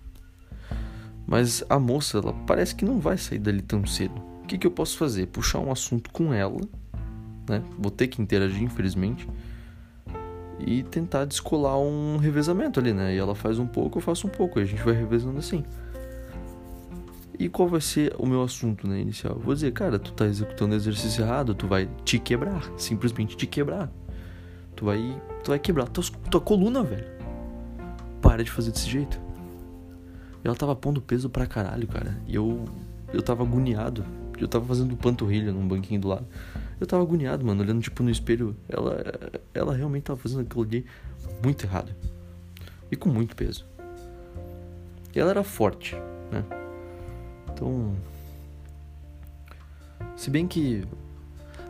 Mas 1.25 1.63
a 1.69 1.77
moça, 1.79 2.17
ela 2.17 2.33
parece 2.47 2.73
que 2.73 2.83
não 2.83 2.99
vai 2.99 3.17
sair 3.17 3.39
dali 3.39 3.61
tão 3.61 3.85
cedo. 3.85 4.19
O 4.43 4.47
que, 4.47 4.57
que 4.57 4.65
eu 4.65 4.71
posso 4.71 4.97
fazer? 4.97 5.27
Puxar 5.27 5.59
um 5.59 5.71
assunto 5.71 6.09
com 6.09 6.33
ela, 6.33 6.59
né? 7.47 7.61
Vou 7.77 7.91
ter 7.91 8.07
que 8.07 8.19
interagir, 8.21 8.63
infelizmente. 8.63 9.29
E 10.59 10.81
tentar 10.81 11.25
descolar 11.25 11.79
um 11.79 12.17
revezamento 12.17 12.79
ali, 12.79 12.93
né? 12.93 13.13
E 13.13 13.17
ela 13.17 13.35
faz 13.35 13.59
um 13.59 13.67
pouco, 13.67 13.99
eu 13.99 14.01
faço 14.01 14.25
um 14.25 14.29
pouco. 14.29 14.59
E 14.59 14.63
a 14.63 14.65
gente 14.65 14.81
vai 14.81 14.95
revezando 14.95 15.37
assim. 15.37 15.63
E 17.37 17.47
qual 17.47 17.69
vai 17.69 17.79
ser 17.79 18.13
o 18.17 18.25
meu 18.25 18.41
assunto, 18.41 18.87
né, 18.87 18.99
inicial? 18.99 19.39
Vou 19.39 19.53
dizer, 19.53 19.71
cara, 19.71 19.97
tu 19.97 20.11
tá 20.11 20.25
executando 20.25 20.75
exercício 20.75 21.23
errado, 21.23 21.53
tu 21.53 21.67
vai 21.67 21.87
te 22.03 22.19
quebrar, 22.19 22.61
simplesmente 22.75 23.37
te 23.37 23.47
quebrar. 23.47 23.89
Tu 24.79 24.85
vai, 24.85 25.21
tu 25.43 25.49
vai 25.49 25.59
quebrar 25.59 25.89
tua, 25.89 26.05
tua 26.31 26.39
coluna, 26.39 26.81
velho. 26.81 27.05
Para 28.21 28.45
de 28.45 28.49
fazer 28.49 28.71
desse 28.71 28.89
jeito. 28.89 29.19
Ela 30.41 30.55
tava 30.55 30.73
pondo 30.73 31.01
peso 31.01 31.29
pra 31.29 31.45
caralho, 31.45 31.85
cara. 31.85 32.17
E 32.25 32.33
eu 32.33 32.63
eu 33.13 33.21
tava 33.21 33.43
agoniado. 33.43 34.05
Eu 34.39 34.47
tava 34.47 34.65
fazendo 34.65 34.95
panturrilha 34.95 35.51
num 35.51 35.67
banquinho 35.67 35.99
do 35.99 36.07
lado. 36.07 36.25
Eu 36.79 36.87
tava 36.87 37.03
agoniado, 37.03 37.45
mano, 37.45 37.61
olhando 37.61 37.81
tipo 37.81 38.01
no 38.01 38.09
espelho. 38.09 38.55
Ela 38.69 39.03
ela 39.53 39.75
realmente 39.75 40.03
tava 40.03 40.17
fazendo 40.17 40.43
aquilo 40.43 40.63
ali 40.63 40.85
muito 41.43 41.65
errado. 41.65 41.93
E 42.89 42.95
com 42.95 43.09
muito 43.09 43.35
peso. 43.35 43.65
E 45.13 45.19
ela 45.19 45.31
era 45.31 45.43
forte, 45.43 45.93
né? 46.31 46.45
Então. 47.51 47.93
Se 50.15 50.29
bem 50.29 50.47
que. 50.47 50.85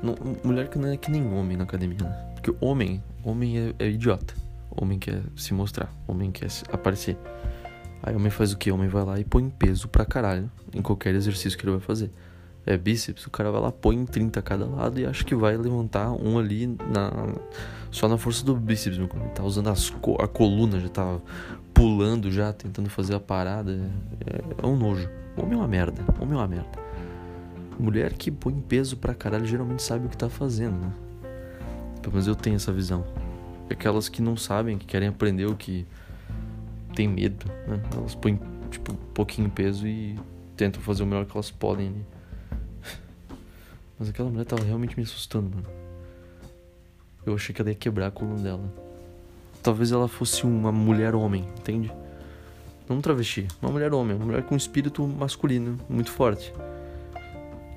Não, 0.03 0.15
mulher 0.43 0.69
que 0.69 0.77
não 0.77 0.89
é 0.89 0.95
que 0.95 1.09
nem 1.09 1.27
homem 1.33 1.57
na 1.57 1.63
academia, 1.63 1.97
né? 2.03 2.28
Porque 2.49 2.65
homem, 2.65 3.03
homem 3.23 3.59
é, 3.59 3.73
é 3.79 3.89
idiota. 3.89 4.33
Homem 4.71 4.97
quer 4.97 5.21
se 5.35 5.53
mostrar, 5.53 5.93
homem 6.07 6.31
quer 6.31 6.47
aparecer. 6.71 7.17
Aí 8.01 8.15
homem 8.15 8.31
faz 8.31 8.53
o 8.53 8.57
que? 8.57 8.71
Homem 8.71 8.87
vai 8.87 9.03
lá 9.03 9.19
e 9.19 9.23
põe 9.23 9.49
peso 9.49 9.87
pra 9.87 10.05
caralho 10.05 10.49
em 10.73 10.81
qualquer 10.81 11.13
exercício 11.13 11.57
que 11.57 11.65
ele 11.65 11.73
vai 11.73 11.81
fazer. 11.81 12.11
É 12.65 12.77
bíceps, 12.77 13.25
o 13.25 13.29
cara 13.29 13.51
vai 13.51 13.61
lá, 13.61 13.71
põe 13.71 14.03
30 14.05 14.39
a 14.39 14.43
cada 14.43 14.65
lado 14.65 14.99
e 14.99 15.05
acha 15.05 15.23
que 15.23 15.35
vai 15.35 15.57
levantar 15.57 16.11
um 16.11 16.37
ali 16.37 16.67
na 16.67 17.11
só 17.91 18.07
na 18.07 18.17
força 18.17 18.45
do 18.45 18.55
bíceps, 18.55 18.97
meu. 18.97 19.09
Ele 19.13 19.29
tá 19.29 19.43
usando 19.43 19.69
as, 19.69 19.93
a 20.19 20.27
coluna, 20.27 20.79
já 20.79 20.89
tá 20.89 21.19
pulando 21.73 22.31
já, 22.31 22.53
tentando 22.53 22.89
fazer 22.89 23.15
a 23.15 23.19
parada. 23.19 23.71
É, 24.25 24.63
é 24.63 24.65
um 24.65 24.77
nojo. 24.77 25.09
Homem 25.37 25.53
é 25.53 25.57
uma 25.57 25.67
merda. 25.67 26.03
Homem 26.19 26.33
é 26.33 26.37
uma 26.37 26.47
merda. 26.47 26.79
Mulher 27.79 28.13
que 28.13 28.31
põe 28.31 28.53
peso 28.53 28.97
pra 28.97 29.13
caralho 29.13 29.45
geralmente 29.45 29.83
sabe 29.83 30.05
o 30.05 30.09
que 30.09 30.17
tá 30.17 30.29
fazendo, 30.29 30.77
né? 30.77 30.91
Menos 32.09 32.27
eu 32.27 32.35
tenho 32.35 32.55
essa 32.55 32.71
visão. 32.71 33.05
Aquelas 33.69 34.09
que 34.09 34.21
não 34.21 34.35
sabem, 34.35 34.77
que 34.77 34.85
querem 34.85 35.07
aprender 35.07 35.45
o 35.45 35.55
que 35.55 35.85
tem 36.95 37.07
medo, 37.07 37.45
né? 37.67 37.81
Elas 37.95 38.15
põem, 38.15 38.39
tipo, 38.71 38.93
um 38.93 39.13
pouquinho 39.13 39.49
peso 39.49 39.87
e 39.87 40.19
tentam 40.57 40.81
fazer 40.81 41.03
o 41.03 41.05
melhor 41.05 41.25
que 41.25 41.35
elas 41.35 41.51
podem 41.51 41.87
ali. 41.87 42.05
Mas 43.99 44.09
aquela 44.09 44.29
mulher 44.29 44.45
tava 44.45 44.63
realmente 44.63 44.97
me 44.97 45.03
assustando, 45.03 45.49
mano. 45.49 45.67
Eu 47.25 47.35
achei 47.35 47.53
que 47.53 47.61
ela 47.61 47.69
ia 47.69 47.75
quebrar 47.75 48.07
a 48.07 48.11
coluna 48.11 48.41
dela. 48.41 48.73
Talvez 49.61 49.91
ela 49.91 50.07
fosse 50.07 50.45
uma 50.45 50.71
mulher 50.71 51.13
homem, 51.13 51.45
entende? 51.59 51.91
Não 52.87 52.97
um 52.97 53.01
travesti, 53.01 53.47
uma 53.61 53.71
mulher 53.71 53.93
homem, 53.93 54.15
uma 54.15 54.25
mulher 54.25 54.43
com 54.43 54.55
um 54.55 54.57
espírito 54.57 55.05
masculino 55.05 55.77
muito 55.87 56.11
forte. 56.11 56.51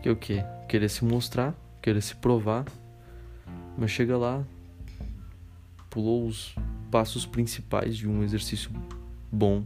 Que 0.03 0.09
é 0.09 0.13
o 0.13 0.17
quê? 0.17 0.43
Querer 0.69 0.89
se 0.89 1.05
mostrar, 1.05 1.55
querer 1.83 2.01
se 2.01 2.15
provar, 2.17 2.65
mas 3.77 3.91
chega 3.91 4.17
lá, 4.17 4.45
pulou 5.91 6.27
os 6.27 6.55
passos 6.91 7.27
principais 7.27 7.97
de 7.97 8.09
um 8.09 8.23
exercício 8.23 8.71
bom 9.31 9.65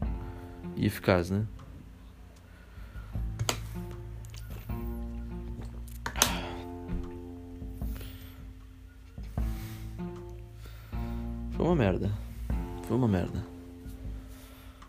e 0.76 0.87
eficaz, 0.87 1.30
né? 1.30 1.46
Foi 11.57 11.64
uma 11.64 11.74
merda. 11.74 12.12
Foi 12.87 12.96
uma 12.96 13.09
merda. 13.09 13.44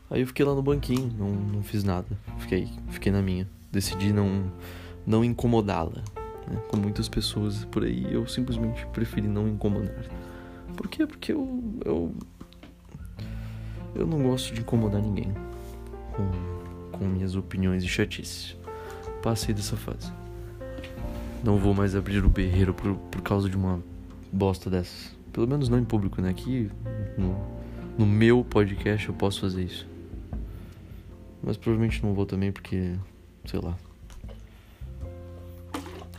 Aí 0.09 0.21
eu 0.21 0.27
fiquei 0.27 0.45
lá 0.45 0.53
no 0.53 0.61
banquinho, 0.61 1.11
não, 1.17 1.31
não 1.31 1.63
fiz 1.63 1.83
nada. 1.83 2.07
Fiquei, 2.39 2.69
fiquei 2.89 3.11
na 3.11 3.21
minha. 3.21 3.47
Decidi 3.71 4.13
não, 4.13 4.51
não 5.05 5.23
incomodá-la. 5.23 6.03
Né? 6.49 6.59
Com 6.69 6.77
muitas 6.77 7.09
pessoas 7.09 7.65
por 7.65 7.83
aí, 7.83 8.07
eu 8.11 8.25
simplesmente 8.27 8.85
preferi 8.87 9.27
não 9.27 9.47
incomodar. 9.47 10.05
Por 10.75 10.87
quê? 10.87 11.05
Porque 11.05 11.31
eu, 11.31 11.79
eu, 11.85 12.15
eu 13.95 14.07
não 14.07 14.23
gosto 14.23 14.53
de 14.53 14.61
incomodar 14.61 15.01
ninguém 15.01 15.33
com, 16.13 16.97
com 16.97 17.05
minhas 17.05 17.35
opiniões 17.35 17.83
e 17.83 17.87
chatices. 17.87 18.55
Passei 19.21 19.53
dessa 19.53 19.75
fase. 19.75 20.11
Não 21.43 21.57
vou 21.57 21.73
mais 21.73 21.95
abrir 21.95 22.23
o 22.23 22.29
berreiro 22.29 22.73
por, 22.73 22.95
por 22.95 23.21
causa 23.21 23.49
de 23.49 23.55
uma 23.55 23.81
bosta 24.31 24.69
dessas. 24.69 25.15
Pelo 25.31 25.47
menos 25.47 25.69
não 25.69 25.77
em 25.77 25.83
público, 25.83 26.21
né? 26.21 26.29
Aqui 26.29 26.69
no, 27.17 27.35
no 27.97 28.05
meu 28.05 28.43
podcast 28.43 29.07
eu 29.07 29.13
posso 29.13 29.41
fazer 29.41 29.63
isso. 29.63 29.87
Mas 31.43 31.57
provavelmente 31.57 32.03
não 32.03 32.13
vou 32.13 32.25
também 32.25 32.51
porque, 32.51 32.95
sei 33.45 33.59
lá. 33.59 33.77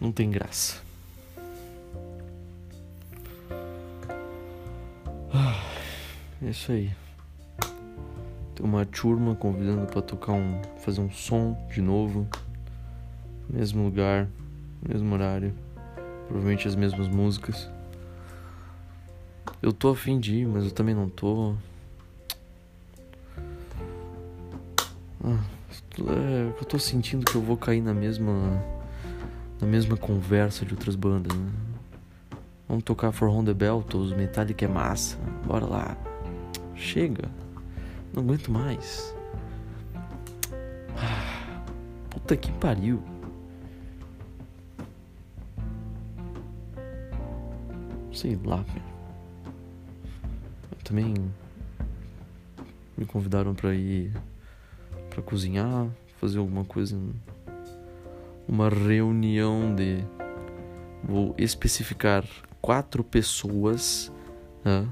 Não 0.01 0.13
tem 0.13 0.31
graça. 0.31 0.81
Ah, 5.35 5.61
é 6.41 6.51
isso 6.51 6.71
aí. 6.71 6.93
Tem 8.55 8.65
uma 8.65 8.87
turma 8.87 9.35
convidando 9.35 9.87
para 9.87 10.01
tocar 10.01 10.33
um. 10.33 10.63
fazer 10.79 11.01
um 11.01 11.11
som 11.11 11.57
de 11.69 11.83
novo. 11.83 12.29
Mesmo 13.51 13.85
lugar, 13.85 14.29
mesmo 14.89 15.13
horário. 15.13 15.53
Provavelmente 16.29 16.69
as 16.69 16.77
mesmas 16.77 17.09
músicas. 17.09 17.69
Eu 19.61 19.73
tô 19.73 19.89
afim 19.89 20.21
de 20.21 20.37
ir, 20.37 20.47
mas 20.47 20.65
eu 20.65 20.71
também 20.71 20.95
não 20.95 21.09
tô. 21.09 21.55
Ah, 25.25 25.43
é, 25.99 26.53
eu 26.61 26.65
tô 26.65 26.79
sentindo 26.79 27.25
que 27.25 27.35
eu 27.35 27.43
vou 27.43 27.57
cair 27.57 27.81
na 27.81 27.93
mesma 27.93 28.78
na 29.61 29.67
mesma 29.67 29.97
conversa 29.97 30.65
de 30.65 30.73
outras 30.75 30.95
bandas, 30.95 31.37
né? 31.37 31.51
Vamos 32.69 32.85
tocar 32.85 33.13
For 33.13 33.29
On 33.29 33.45
The 33.45 33.55
Beltos, 33.55 34.13
Metallica 34.13 34.65
é 34.65 34.69
massa, 34.69 35.17
bora 35.47 35.65
lá. 35.65 35.97
Chega, 36.75 37.29
não 38.15 38.23
aguento 38.23 38.51
mais. 38.51 39.15
Ah, 40.97 41.63
puta 42.11 42.37
que 42.37 42.53
pariu. 42.53 43.03
Sei 48.13 48.39
lá, 48.45 48.57
velho. 48.57 48.83
Também 50.85 51.15
me 52.97 53.07
convidaram 53.07 53.55
para 53.55 53.75
ir 53.75 54.13
para 55.09 55.23
cozinhar, 55.23 55.87
fazer 56.21 56.39
alguma 56.39 56.65
coisa, 56.65 56.99
uma 58.49 58.71
reunião 58.71 59.75
de 59.75 60.03
vou 61.05 61.35
especificar 61.37 62.25
quatro 62.61 63.05
pessoas, 63.05 64.11
né? 64.65 64.89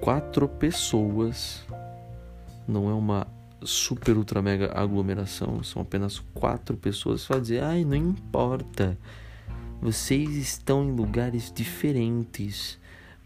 quatro 0.00 0.48
pessoas, 0.48 1.66
não 2.66 2.88
é 2.88 2.94
uma 2.94 3.26
super 3.62 4.16
ultra 4.16 4.40
mega 4.40 4.72
aglomeração, 4.74 5.62
são 5.62 5.82
apenas 5.82 6.20
quatro 6.32 6.76
pessoas. 6.76 7.26
Dizer, 7.40 7.62
ai, 7.62 7.84
não 7.84 7.96
importa, 7.96 8.96
vocês 9.80 10.36
estão 10.36 10.84
em 10.84 10.92
lugares 10.92 11.52
diferentes. 11.52 12.78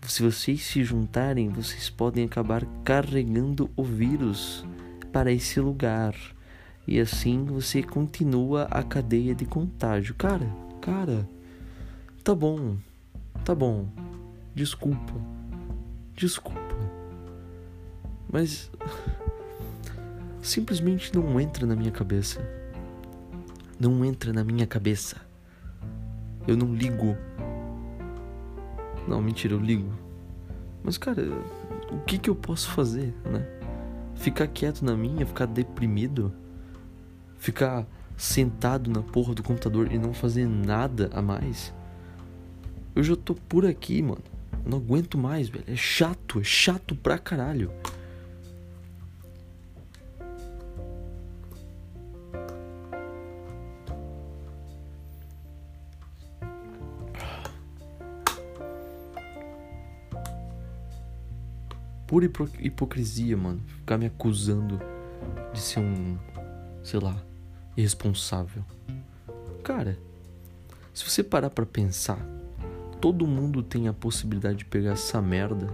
Se 0.02 0.22
vocês 0.22 0.62
se 0.62 0.82
juntarem, 0.82 1.48
vocês 1.48 1.88
podem 1.88 2.24
acabar 2.24 2.64
carregando 2.82 3.70
o 3.76 3.84
vírus 3.84 4.64
para 5.12 5.30
esse 5.30 5.60
lugar. 5.60 6.14
E 6.86 6.98
assim 6.98 7.44
você 7.44 7.82
continua 7.82 8.64
a 8.64 8.82
cadeia 8.82 9.34
de 9.34 9.44
contágio. 9.44 10.14
Cara, 10.14 10.46
cara, 10.80 11.28
tá 12.24 12.34
bom, 12.34 12.76
tá 13.44 13.54
bom. 13.54 13.86
Desculpa, 14.54 15.14
desculpa. 16.14 16.60
Mas 18.30 18.70
simplesmente 20.42 21.14
não 21.14 21.40
entra 21.40 21.66
na 21.66 21.76
minha 21.76 21.92
cabeça. 21.92 22.40
Não 23.78 24.04
entra 24.04 24.32
na 24.32 24.44
minha 24.44 24.66
cabeça. 24.66 25.16
Eu 26.46 26.56
não 26.56 26.74
ligo. 26.74 27.16
Não, 29.06 29.20
mentira, 29.20 29.54
eu 29.54 29.60
ligo. 29.60 29.92
Mas, 30.82 30.98
cara, 30.98 31.22
o 31.90 31.98
que 32.00 32.18
que 32.18 32.30
eu 32.30 32.34
posso 32.34 32.70
fazer, 32.70 33.14
né? 33.24 33.46
Ficar 34.14 34.46
quieto 34.46 34.84
na 34.84 34.96
minha, 34.96 35.26
ficar 35.26 35.46
deprimido, 35.46 36.32
ficar 37.42 37.84
sentado 38.16 38.88
na 38.88 39.02
porra 39.02 39.34
do 39.34 39.42
computador 39.42 39.90
e 39.90 39.98
não 39.98 40.14
fazer 40.14 40.46
nada 40.46 41.10
a 41.12 41.20
mais. 41.20 41.74
Eu 42.94 43.02
já 43.02 43.16
tô 43.16 43.34
por 43.34 43.66
aqui, 43.66 44.00
mano. 44.00 44.22
Eu 44.64 44.70
não 44.70 44.78
aguento 44.78 45.18
mais, 45.18 45.48
velho. 45.48 45.64
É 45.66 45.74
chato, 45.74 46.38
é 46.38 46.44
chato 46.44 46.94
pra 46.94 47.18
caralho. 47.18 47.72
Pura 62.06 62.24
hipocrisia, 62.60 63.36
mano. 63.36 63.60
Ficar 63.66 63.98
me 63.98 64.06
acusando 64.06 64.80
de 65.52 65.60
ser 65.60 65.80
um, 65.80 66.16
sei 66.84 67.00
lá, 67.00 67.16
irresponsável. 67.76 68.64
Cara, 69.62 69.98
se 70.92 71.08
você 71.08 71.22
parar 71.22 71.50
para 71.50 71.64
pensar, 71.64 72.18
todo 73.00 73.26
mundo 73.26 73.62
tem 73.62 73.88
a 73.88 73.92
possibilidade 73.92 74.58
de 74.58 74.64
pegar 74.64 74.92
essa 74.92 75.20
merda 75.20 75.68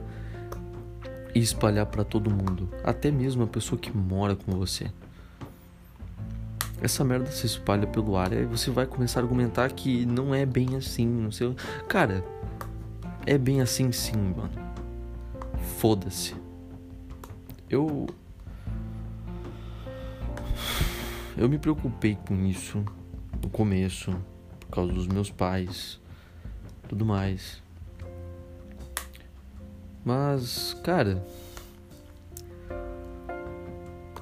e 1.34 1.40
espalhar 1.40 1.86
para 1.86 2.04
todo 2.04 2.30
mundo, 2.30 2.68
até 2.82 3.10
mesmo 3.10 3.42
a 3.42 3.46
pessoa 3.46 3.78
que 3.78 3.94
mora 3.96 4.34
com 4.34 4.52
você. 4.52 4.90
Essa 6.80 7.02
merda 7.02 7.26
se 7.30 7.44
espalha 7.46 7.86
pelo 7.86 8.16
ar 8.16 8.32
e 8.32 8.44
você 8.44 8.70
vai 8.70 8.86
começar 8.86 9.20
a 9.20 9.22
argumentar 9.24 9.70
que 9.72 10.06
não 10.06 10.34
é 10.34 10.46
bem 10.46 10.76
assim, 10.76 11.06
não 11.06 11.32
sei. 11.32 11.54
Cara, 11.88 12.24
é 13.26 13.36
bem 13.36 13.60
assim 13.60 13.90
sim, 13.90 14.16
mano. 14.16 14.50
Foda-se. 15.78 16.36
Eu 17.68 18.06
eu 21.38 21.48
me 21.48 21.56
preocupei 21.56 22.18
com 22.26 22.44
isso 22.44 22.84
no 23.40 23.48
começo, 23.48 24.10
por 24.58 24.70
causa 24.70 24.92
dos 24.92 25.06
meus 25.06 25.30
pais, 25.30 26.00
tudo 26.88 27.06
mais. 27.06 27.62
Mas, 30.04 30.74
cara, 30.82 31.24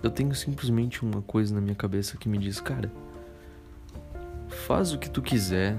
eu 0.02 0.10
tenho 0.10 0.34
simplesmente 0.34 1.02
uma 1.02 1.22
coisa 1.22 1.54
na 1.54 1.60
minha 1.60 1.74
cabeça 1.74 2.18
que 2.18 2.28
me 2.28 2.36
diz, 2.36 2.60
cara, 2.60 2.92
faz 4.48 4.92
o 4.92 4.98
que 4.98 5.08
tu 5.08 5.22
quiser, 5.22 5.78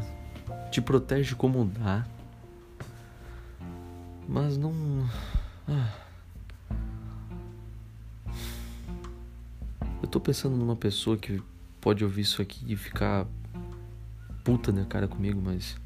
te 0.71 0.82
protege 0.82 1.36
como 1.36 1.65
dá, 1.65 2.04
mas 4.28 4.58
não. 4.58 4.73
Ah. 5.67 6.07
Tô 10.17 10.19
pensando 10.19 10.58
numa 10.58 10.75
pessoa 10.75 11.15
que 11.15 11.41
pode 11.80 12.03
ouvir 12.03 12.21
isso 12.21 12.41
aqui 12.41 12.60
e 12.67 12.75
ficar 12.75 13.27
puta 14.43 14.71
na 14.71 14.84
cara 14.84 15.08
comigo, 15.08 15.39
mas. 15.43 15.77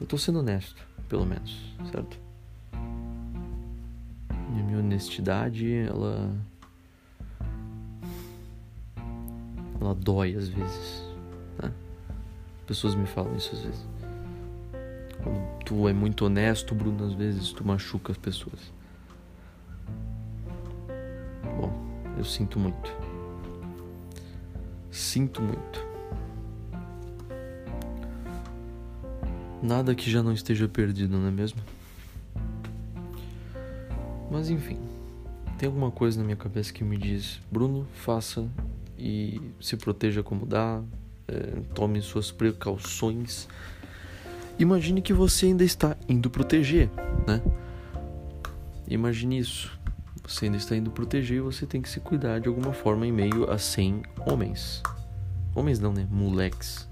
Eu 0.00 0.06
tô 0.06 0.18
sendo 0.18 0.40
honesto, 0.40 0.84
pelo 1.08 1.24
menos, 1.24 1.74
certo? 1.92 2.18
E 2.72 4.60
a 4.60 4.62
minha 4.64 4.78
honestidade, 4.78 5.72
ela. 5.72 6.34
Ela 9.80 9.94
dói 9.94 10.34
às 10.34 10.48
vezes, 10.48 11.04
né? 11.62 11.72
Pessoas 12.66 12.96
me 12.96 13.06
falam 13.06 13.36
isso 13.36 13.54
às 13.54 13.62
vezes. 13.62 13.86
Quando 15.22 15.64
tu 15.64 15.88
é 15.88 15.92
muito 15.92 16.24
honesto, 16.24 16.74
Bruno, 16.74 17.04
às 17.04 17.12
vezes 17.12 17.52
tu 17.52 17.64
machuca 17.64 18.10
as 18.10 18.18
pessoas. 18.18 18.76
Eu 22.18 22.24
sinto 22.24 22.58
muito. 22.58 22.92
Sinto 24.90 25.40
muito. 25.40 25.86
Nada 29.62 29.94
que 29.94 30.10
já 30.10 30.22
não 30.22 30.32
esteja 30.32 30.68
perdido, 30.68 31.16
não 31.16 31.28
é 31.28 31.30
mesmo? 31.30 31.60
Mas 34.30 34.50
enfim, 34.50 34.78
tem 35.58 35.66
alguma 35.66 35.90
coisa 35.90 36.18
na 36.18 36.24
minha 36.24 36.36
cabeça 36.36 36.72
que 36.72 36.84
me 36.84 36.96
diz: 36.96 37.40
Bruno, 37.50 37.86
faça 37.94 38.48
e 38.98 39.40
se 39.60 39.76
proteja 39.76 40.22
como 40.22 40.44
dá, 40.44 40.82
é, 41.26 41.60
tome 41.74 42.00
suas 42.02 42.30
precauções. 42.30 43.48
Imagine 44.58 45.00
que 45.00 45.12
você 45.12 45.46
ainda 45.46 45.64
está 45.64 45.96
indo 46.08 46.28
proteger, 46.28 46.90
né? 47.26 47.40
Imagine 48.88 49.38
isso. 49.38 49.77
Você 50.28 50.44
ainda 50.44 50.58
está 50.58 50.76
indo 50.76 50.90
proteger 50.90 51.40
você 51.40 51.64
tem 51.64 51.80
que 51.80 51.88
se 51.88 52.00
cuidar 52.00 52.38
de 52.38 52.48
alguma 52.48 52.74
forma 52.74 53.06
em 53.06 53.10
meio 53.10 53.50
a 53.50 53.56
100 53.56 54.02
homens. 54.26 54.82
Homens 55.54 55.80
não, 55.80 55.90
né? 55.90 56.06
Moleques. 56.10 56.86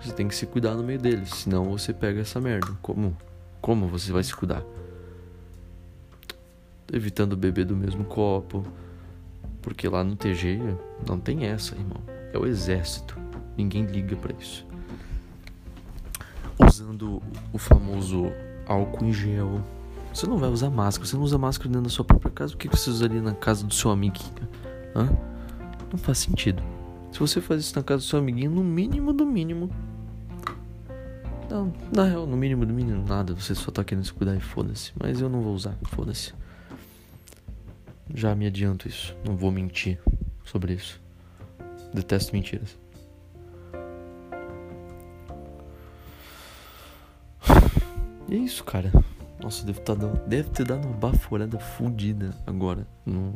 Você 0.00 0.14
tem 0.14 0.26
que 0.26 0.34
se 0.34 0.46
cuidar 0.46 0.74
no 0.74 0.82
meio 0.82 0.98
deles, 0.98 1.28
senão 1.28 1.70
você 1.70 1.92
pega 1.92 2.22
essa 2.22 2.40
merda. 2.40 2.72
Como? 2.80 3.14
Como 3.60 3.86
você 3.86 4.10
vai 4.10 4.24
se 4.24 4.34
cuidar? 4.34 4.64
Evitando 6.90 7.36
beber 7.36 7.66
do 7.66 7.76
mesmo 7.76 8.06
copo. 8.06 8.64
Porque 9.60 9.86
lá 9.90 10.02
no 10.02 10.16
TG 10.16 10.58
não 11.06 11.20
tem 11.20 11.44
essa, 11.44 11.74
irmão. 11.74 12.00
É 12.32 12.38
o 12.38 12.46
exército. 12.46 13.14
Ninguém 13.58 13.84
liga 13.84 14.16
para 14.16 14.34
isso. 14.40 14.66
Usando 16.66 17.22
o 17.52 17.58
famoso 17.58 18.32
álcool 18.66 19.04
em 19.04 19.12
gel 19.12 19.62
você 20.12 20.26
não 20.26 20.36
vai 20.36 20.50
usar 20.50 20.70
máscara. 20.70 21.08
Você 21.08 21.16
não 21.16 21.22
usa 21.22 21.38
máscara 21.38 21.68
dentro 21.68 21.84
da 21.84 21.90
sua 21.90 22.04
própria 22.04 22.30
casa. 22.30 22.52
Por 22.52 22.58
que 22.58 22.68
você 22.68 22.90
usaria 22.90 23.22
na 23.22 23.34
casa 23.34 23.66
do 23.66 23.72
seu 23.72 23.90
amiguinho? 23.90 24.48
Hã? 24.94 25.08
Não 25.90 25.98
faz 25.98 26.18
sentido. 26.18 26.62
Se 27.10 27.18
você 27.18 27.40
faz 27.40 27.62
isso 27.62 27.76
na 27.76 27.82
casa 27.82 28.02
do 28.02 28.08
seu 28.08 28.18
amiguinho, 28.18 28.50
no 28.50 28.62
mínimo 28.62 29.12
do 29.12 29.24
mínimo. 29.24 29.70
Não, 31.50 31.72
na 31.94 32.04
real, 32.04 32.26
no 32.26 32.36
mínimo 32.36 32.64
do 32.64 32.72
mínimo, 32.72 33.06
nada. 33.06 33.34
Você 33.34 33.54
só 33.54 33.70
tá 33.70 33.82
querendo 33.84 34.04
se 34.04 34.12
cuidar 34.12 34.34
e 34.36 34.40
foda-se. 34.40 34.92
Mas 34.98 35.20
eu 35.20 35.28
não 35.28 35.40
vou 35.40 35.54
usar, 35.54 35.76
foda-se. 35.84 36.32
Já 38.14 38.34
me 38.34 38.46
adianto 38.46 38.88
isso. 38.88 39.16
Não 39.24 39.36
vou 39.36 39.50
mentir 39.50 39.98
sobre 40.44 40.74
isso. 40.74 41.00
Detesto 41.92 42.32
mentiras. 42.32 42.76
E 48.28 48.34
é 48.34 48.38
isso, 48.38 48.64
cara. 48.64 48.90
Nossa, 49.42 49.66
deve, 49.66 49.80
tá 49.80 49.94
deve 50.26 50.50
ter 50.50 50.64
dado 50.64 50.86
uma 50.86 50.96
baforada 50.96 51.58
fodida 51.58 52.32
agora 52.46 52.86
no, 53.04 53.34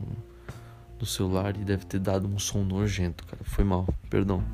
no 1.01 1.05
celular 1.05 1.57
e 1.57 1.65
deve 1.65 1.85
ter 1.85 1.99
dado 1.99 2.29
um 2.29 2.39
som 2.39 2.63
nojento, 2.63 3.27
cara. 3.27 3.43
Foi 3.43 3.65
mal, 3.65 3.89
perdão. 4.09 4.45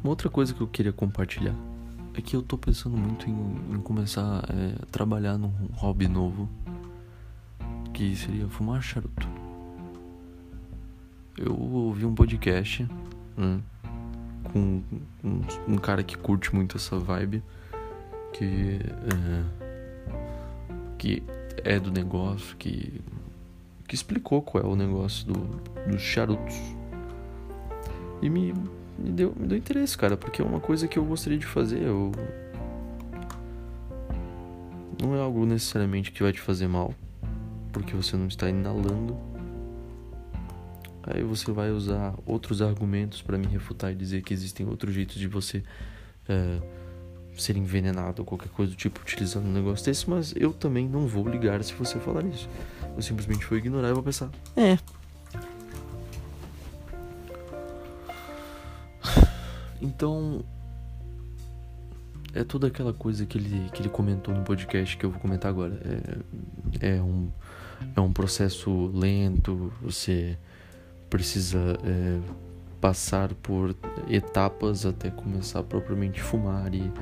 Uma 0.00 0.10
outra 0.10 0.30
coisa 0.30 0.54
que 0.54 0.60
eu 0.60 0.68
queria 0.68 0.92
compartilhar 0.92 1.56
é 2.14 2.22
que 2.22 2.36
eu 2.36 2.42
tô 2.42 2.56
pensando 2.56 2.96
muito 2.96 3.28
em, 3.28 3.74
em 3.74 3.80
começar 3.80 4.44
é, 4.48 4.80
a 4.80 4.86
trabalhar 4.86 5.36
num 5.36 5.52
hobby 5.72 6.06
novo 6.06 6.48
que 7.92 8.14
seria 8.14 8.48
fumar 8.48 8.80
charuto. 8.80 9.28
Eu 11.36 11.58
ouvi 11.58 12.06
um 12.06 12.14
podcast, 12.14 12.88
né? 13.36 13.60
Com 14.52 14.82
um, 15.24 15.42
um, 15.68 15.76
cara 15.76 16.02
que 16.02 16.16
curte 16.16 16.54
muito 16.54 16.76
essa 16.76 16.98
vibe, 16.98 17.42
que 18.32 18.44
é, 18.44 19.44
que 20.98 21.22
é 21.64 21.78
do 21.78 21.90
negócio, 21.90 22.56
que 22.56 23.00
que 23.86 23.94
explicou 23.94 24.42
qual 24.42 24.64
é 24.64 24.66
o 24.66 24.74
negócio 24.74 25.26
do, 25.26 25.34
dos 25.88 26.02
charutos 26.02 26.56
e 28.20 28.28
me, 28.28 28.52
me 28.98 29.10
deu 29.12 29.32
me 29.36 29.46
deu 29.46 29.56
interesse, 29.56 29.96
cara, 29.96 30.16
porque 30.16 30.42
é 30.42 30.44
uma 30.44 30.58
coisa 30.58 30.88
que 30.88 30.98
eu 30.98 31.04
gostaria 31.04 31.38
de 31.38 31.46
fazer. 31.46 31.82
Eu 31.82 32.10
não 35.00 35.14
é 35.14 35.20
algo 35.20 35.44
necessariamente 35.46 36.10
que 36.10 36.22
vai 36.22 36.32
te 36.32 36.40
fazer 36.40 36.66
mal, 36.66 36.94
porque 37.72 37.94
você 37.94 38.16
não 38.16 38.26
está 38.26 38.48
inalando 38.48 39.16
Aí 41.06 41.22
você 41.22 41.52
vai 41.52 41.70
usar 41.70 42.14
outros 42.26 42.60
argumentos 42.60 43.22
para 43.22 43.38
me 43.38 43.46
refutar 43.46 43.92
e 43.92 43.94
dizer 43.94 44.22
que 44.22 44.34
existem 44.34 44.66
outros 44.66 44.92
jeitos 44.92 45.16
de 45.16 45.28
você 45.28 45.62
é, 46.28 46.58
ser 47.36 47.56
envenenado 47.56 48.22
ou 48.22 48.26
qualquer 48.26 48.48
coisa 48.48 48.72
do 48.72 48.76
tipo 48.76 49.00
utilizando 49.00 49.46
um 49.46 49.52
negócio 49.52 49.84
desse, 49.84 50.08
mas 50.10 50.34
eu 50.36 50.52
também 50.52 50.88
não 50.88 51.06
vou 51.06 51.28
ligar 51.28 51.62
se 51.62 51.72
você 51.74 51.98
falar 52.00 52.24
isso. 52.24 52.48
Eu 52.96 53.02
simplesmente 53.02 53.46
vou 53.46 53.56
ignorar 53.56 53.90
e 53.90 53.92
vou 53.92 54.02
pensar, 54.02 54.30
é. 54.56 54.78
Então, 59.80 60.44
é 62.34 62.42
toda 62.42 62.66
aquela 62.66 62.92
coisa 62.92 63.24
que 63.24 63.38
ele, 63.38 63.70
que 63.72 63.82
ele 63.82 63.88
comentou 63.88 64.34
no 64.34 64.42
podcast 64.42 64.96
que 64.96 65.06
eu 65.06 65.10
vou 65.10 65.20
comentar 65.20 65.50
agora. 65.50 65.80
É, 66.80 66.96
é, 66.96 67.02
um, 67.02 67.30
é 67.94 68.00
um 68.00 68.12
processo 68.12 68.88
lento, 68.88 69.72
você 69.80 70.36
precisa 71.08 71.78
é, 71.84 72.20
passar 72.80 73.32
por 73.34 73.74
etapas 74.08 74.84
até 74.84 75.10
começar 75.10 75.60
a 75.60 75.62
propriamente 75.62 76.20
fumar 76.20 76.74
e, 76.74 76.92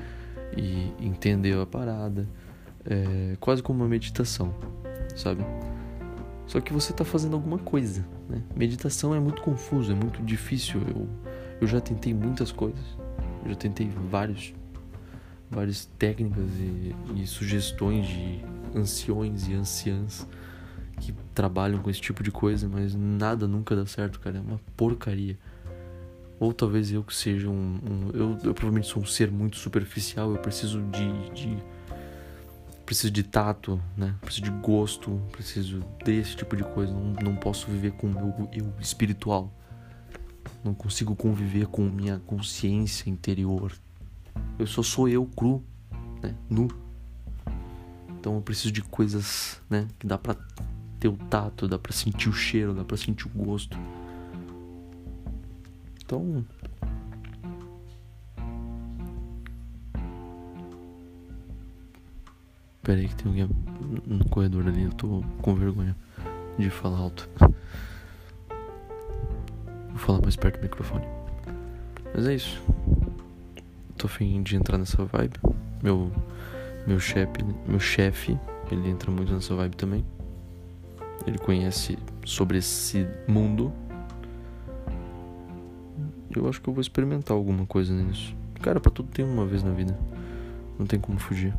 e 0.57 0.93
entender 1.01 1.59
a 1.59 1.67
parada. 1.67 2.29
É 2.87 3.37
quase 3.41 3.63
como 3.63 3.81
uma 3.81 3.89
meditação, 3.89 4.55
sabe? 5.17 5.45
Só 6.47 6.61
que 6.61 6.73
você 6.73 6.93
está 6.93 7.05
fazendo 7.05 7.35
alguma 7.35 7.59
coisa, 7.59 8.05
né? 8.29 8.43
Meditação 8.55 9.15
é 9.15 9.21
muito 9.21 9.41
confuso, 9.41 9.91
é 9.91 9.95
muito 9.95 10.23
difícil. 10.23 10.83
Eu, 10.89 11.09
eu 11.63 11.67
já 11.67 11.81
tentei 11.81 12.13
muitas 12.13 12.53
coisas. 12.53 12.85
Eu 13.43 13.51
já 13.51 13.57
tentei 13.57 13.91
vários, 14.11 14.55
várias 15.51 15.87
técnicas 15.99 16.51
e, 16.59 16.95
e 17.17 17.27
sugestões 17.27 18.07
de 18.07 18.45
anciões 18.75 19.49
e 19.49 19.55
anciãs 19.55 20.27
que 20.95 21.13
trabalham 21.35 21.81
com 21.81 21.91
esse 21.91 22.01
tipo 22.01 22.23
de 22.23 22.31
coisa, 22.31 22.69
mas 22.69 22.95
nada 22.95 23.47
nunca 23.47 23.75
dá 23.75 23.87
certo, 23.87 24.21
cara. 24.21 24.39
É 24.39 24.41
uma 24.41 24.61
porcaria. 24.77 25.39
Ou 26.39 26.53
talvez 26.53 26.93
eu 26.93 27.03
que 27.03 27.15
seja 27.15 27.49
um. 27.49 27.79
um 27.85 28.11
eu, 28.13 28.31
eu, 28.45 28.55
provavelmente 28.55 28.89
sou 28.89 29.03
um 29.03 29.07
ser 29.07 29.31
muito 29.31 29.57
superficial, 29.57 30.31
eu 30.33 30.39
preciso 30.39 30.83
de, 30.83 31.31
de. 31.31 31.59
preciso 32.85 33.11
de 33.11 33.23
tato, 33.23 33.81
né? 33.97 34.15
Preciso 34.21 34.45
de 34.45 34.51
gosto, 34.51 35.21
preciso 35.31 35.81
desse 36.05 36.37
tipo 36.37 36.57
de 36.57 36.65
coisa. 36.65 36.93
Não, 36.93 37.13
não 37.23 37.37
posso 37.37 37.67
viver 37.71 37.93
com 37.93 38.09
o 38.09 38.11
meu 38.11 38.49
eu 38.53 38.73
espiritual. 38.81 39.53
Não 40.63 40.75
consigo 40.75 41.15
conviver 41.15 41.67
com 41.67 41.83
minha 41.83 42.19
consciência 42.27 43.09
interior. 43.09 43.73
Eu 44.59 44.67
só 44.67 44.83
sou 44.83 45.09
eu 45.09 45.25
cru, 45.27 45.63
né? 46.23 46.35
Nu. 46.51 46.69
Então 48.19 48.37
eu 48.37 48.41
preciso 48.41 48.73
de 48.73 48.83
coisas, 48.83 49.61
né? 49.69 49.87
Que 49.99 50.07
dá 50.07 50.19
pra 50.19 50.35
ter 51.05 51.09
o 51.09 51.17
tato, 51.29 51.69
dá 51.69 51.79
pra 51.79 51.93
sentir 51.93 52.31
o 52.31 52.33
cheiro, 52.33 52.73
dá 52.73 52.83
pra 52.83 52.97
sentir 52.97 53.27
o 53.27 53.31
gosto. 53.31 53.77
Então. 56.03 56.43
Pera 62.83 63.01
aí 63.01 63.09
que 63.09 63.17
tem 63.17 63.27
alguém 63.27 63.51
no 64.07 64.25
corredor 64.31 64.67
ali, 64.67 64.85
eu 64.85 64.93
tô 64.93 65.23
com 65.43 65.55
vergonha 65.55 65.95
de 66.59 66.71
falar 66.71 66.99
alto. 66.99 67.29
Vou 69.91 69.99
falar 69.99 70.23
mais 70.23 70.37
perto 70.37 70.59
do 70.59 70.63
microfone. 70.63 71.05
Mas 72.15 72.27
é 72.27 72.35
isso. 72.35 72.63
Tô 73.99 74.07
afim 74.07 74.43
de 74.43 74.57
entrar 74.57 74.79
nessa 74.79 75.05
vibe. 75.05 75.39
Meu 75.83 76.11
meu 76.87 77.01
chefe, 77.01 77.33
meu 77.67 77.81
chefe, 77.81 78.39
ele 78.71 78.89
entra 78.89 79.11
muito 79.11 79.33
nessa 79.33 79.55
vibe 79.55 79.77
também. 79.77 80.05
Ele 81.27 81.39
conhece 81.39 81.99
sobre 82.25 82.59
esse 82.59 83.07
mundo 83.27 83.73
eu 86.39 86.49
acho 86.49 86.61
que 86.61 86.69
eu 86.69 86.75
vou 86.75 86.81
experimentar 86.81 87.37
alguma 87.37 87.65
coisa 87.67 87.93
nisso. 87.93 88.35
Cara, 88.61 88.81
pra 88.81 88.91
tudo 88.91 89.09
tem 89.09 89.25
uma 89.25 89.47
vez 89.47 89.63
na 89.63 89.71
vida. 89.71 89.97
Não 90.79 90.87
tem 90.87 90.99
como 90.99 91.19
fugir. 91.19 91.55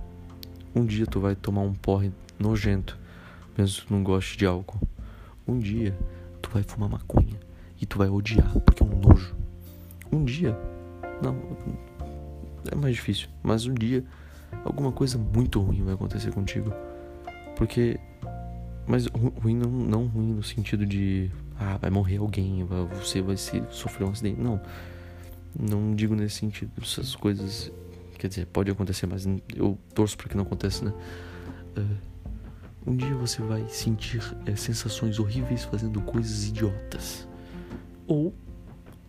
Um 0.76 0.86
dia 0.86 1.06
tu 1.06 1.20
vai 1.20 1.36
tomar 1.36 1.62
um 1.62 1.74
porre 1.74 2.12
nojento, 2.38 2.98
mesmo 3.58 3.82
que 3.82 3.88
tu 3.88 3.94
não 3.94 4.04
goste 4.04 4.38
de 4.38 4.46
álcool. 4.46 4.80
Um 5.48 5.60
dia 5.60 5.98
tu 6.42 6.50
vai 6.50 6.64
fumar 6.64 6.90
maconha 6.90 7.40
e 7.82 7.86
tu 7.86 7.98
vai 7.98 8.10
odiar, 8.10 8.52
porque 8.60 8.84
é 8.84 8.86
um 8.86 9.00
nojo. 9.00 9.36
Um 10.12 10.26
dia, 10.26 10.58
não, 11.22 11.38
é 12.70 12.76
mais 12.76 12.96
difícil, 12.96 13.30
mas 13.42 13.66
um 13.66 13.74
dia 13.74 14.04
alguma 14.64 14.92
coisa 14.92 15.18
muito 15.18 15.60
ruim 15.62 15.84
vai 15.84 15.94
acontecer 15.94 16.34
contigo. 16.34 16.74
Porque, 17.56 17.98
mas 18.88 19.08
ruim 19.08 19.56
não, 19.56 19.70
não 19.70 20.06
ruim 20.06 20.34
no 20.34 20.44
sentido 20.44 20.86
de 20.86 21.32
ah, 21.60 21.78
vai 21.78 21.90
morrer 21.90 22.18
alguém, 22.18 22.66
você 23.02 23.22
vai 23.22 23.38
se, 23.38 23.64
sofrer 23.70 24.06
um 24.06 24.12
acidente. 24.12 24.40
Não, 24.40 24.62
não 25.58 25.96
digo 25.96 26.16
nesse 26.16 26.36
sentido. 26.36 26.72
Essas 26.82 27.16
coisas, 27.16 27.72
quer 28.18 28.28
dizer, 28.28 28.46
pode 28.48 28.70
acontecer, 28.70 29.08
mas 29.08 29.26
eu 29.56 29.78
torço 29.94 30.18
para 30.18 30.30
que 30.30 30.36
não 30.36 30.44
aconteça, 30.44 30.86
né? 30.86 30.94
Uh, 31.78 32.16
um 32.92 32.96
dia 32.96 33.16
você 33.16 33.42
vai 33.42 33.68
sentir 33.68 34.22
é, 34.46 34.56
sensações 34.56 35.18
horríveis 35.18 35.64
fazendo 35.64 36.00
coisas 36.02 36.48
idiotas. 36.48 37.28
Ou 38.06 38.34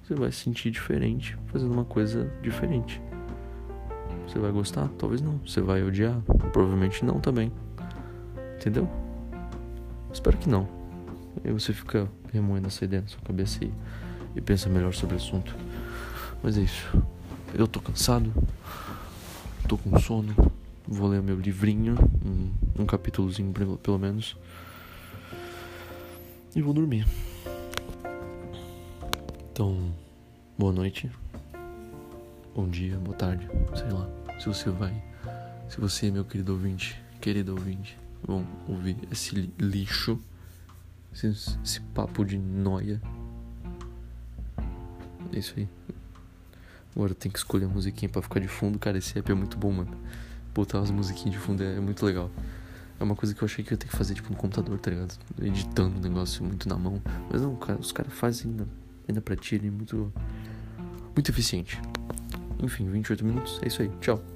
você 0.03 0.15
vai 0.15 0.33
se 0.33 0.45
sentir 0.45 0.71
diferente 0.71 1.37
fazendo 1.47 1.73
uma 1.73 1.85
coisa 1.85 2.33
diferente. 2.41 3.03
Você 4.27 4.39
vai 4.39 4.51
gostar? 4.51 4.89
Talvez 4.97 5.21
não. 5.21 5.39
Você 5.47 5.61
vai 5.61 5.83
odiar? 5.83 6.21
Provavelmente 6.53 7.05
não 7.05 7.21
também. 7.21 7.53
Entendeu? 8.57 8.89
Espero 10.16 10.38
que 10.38 10.48
não. 10.48 10.66
Aí 11.44 11.52
você 11.52 11.74
fica 11.74 12.09
remoendo 12.33 12.68
essa 12.68 12.87
ideia 12.87 13.02
na 13.02 13.09
sua 13.09 13.20
cabeça 13.20 13.62
e, 13.62 13.70
e 14.35 14.40
pensa 14.40 14.66
melhor 14.66 14.94
sobre 14.94 15.14
o 15.14 15.18
assunto. 15.18 15.55
Mas 16.42 16.57
é 16.57 16.62
isso. 16.62 16.90
Eu 17.52 17.68
tô 17.68 17.83
cansado, 17.83 18.33
tô 19.68 19.76
com 19.76 20.00
sono. 20.00 20.35
Vou 20.88 21.09
ler 21.09 21.20
meu 21.20 21.38
livrinho, 21.38 21.96
um, 22.24 22.83
um 22.83 22.87
capítulozinho 22.87 23.52
pelo 23.83 23.98
menos. 23.98 24.38
E 26.55 26.62
vou 26.62 26.72
dormir. 26.72 27.07
Então, 29.52 29.92
boa 30.57 30.72
noite. 30.72 31.11
Bom 32.55 32.66
dia, 32.70 32.96
boa 32.96 33.16
tarde, 33.18 33.46
sei 33.74 33.90
lá. 33.90 34.09
Se 34.40 34.48
você 34.48 34.70
vai, 34.70 34.94
se 35.68 35.79
você, 35.79 36.11
meu 36.11 36.24
querido 36.24 36.52
ouvinte, 36.52 36.98
querido 37.20 37.52
ouvinte, 37.52 37.98
vão 38.27 38.47
ouvir 38.69 38.97
esse 39.11 39.35
lixo 39.59 40.21
esse, 41.25 41.59
esse 41.65 41.81
papo 41.95 42.25
de 42.25 42.39
noia. 42.39 43.01
É 45.33 45.39
isso 45.39 45.55
aí. 45.57 45.69
Agora 46.95 47.15
tem 47.15 47.31
que 47.31 47.39
escolher 47.39 47.67
a 47.67 47.69
musiquinha 47.69 48.09
pra 48.09 48.23
ficar 48.23 48.41
de 48.41 48.49
fundo. 48.49 48.79
Cara, 48.79 48.99
esse 48.99 49.19
app 49.19 49.31
é 49.31 49.35
muito 49.35 49.57
bom, 49.57 49.73
mano. 49.73 49.97
Botar 50.55 50.79
umas 50.79 50.91
musiquinhas 50.91 51.33
de 51.33 51.39
fundo 51.39 51.62
é, 51.62 51.77
é 51.77 51.81
muito 51.81 52.05
legal. 52.05 52.31
É 52.99 53.05
uma 53.05 53.15
coisa 53.15 53.35
que 53.35 53.43
eu 53.43 53.47
achei 53.47 53.62
que 53.62 53.73
eu 53.73 53.75
ia 53.75 53.79
ter 53.79 53.89
que 53.89 53.97
fazer, 53.97 54.15
tipo, 54.15 54.31
no 54.31 54.37
computador, 54.37 54.79
tá 54.79 54.91
ligado? 54.91 55.15
Editando 55.41 55.99
o 55.99 56.01
negócio 56.01 56.43
muito 56.43 56.69
na 56.69 56.77
mão. 56.77 57.03
Mas 57.31 57.43
não, 57.43 57.55
cara, 57.57 57.79
os 57.79 57.93
caras 57.93 58.12
fazem 58.12 58.51
ainda, 58.51 58.67
ainda 59.07 59.21
pra 59.21 59.37
ti 59.37 59.57
ali 59.57 59.71
muito. 59.71 60.12
Muito 61.15 61.31
eficiente. 61.31 61.81
Enfim, 62.62 62.89
28 62.91 63.25
minutos. 63.25 63.61
É 63.62 63.69
isso 63.69 63.83
aí. 63.83 63.91
Tchau. 64.01 64.36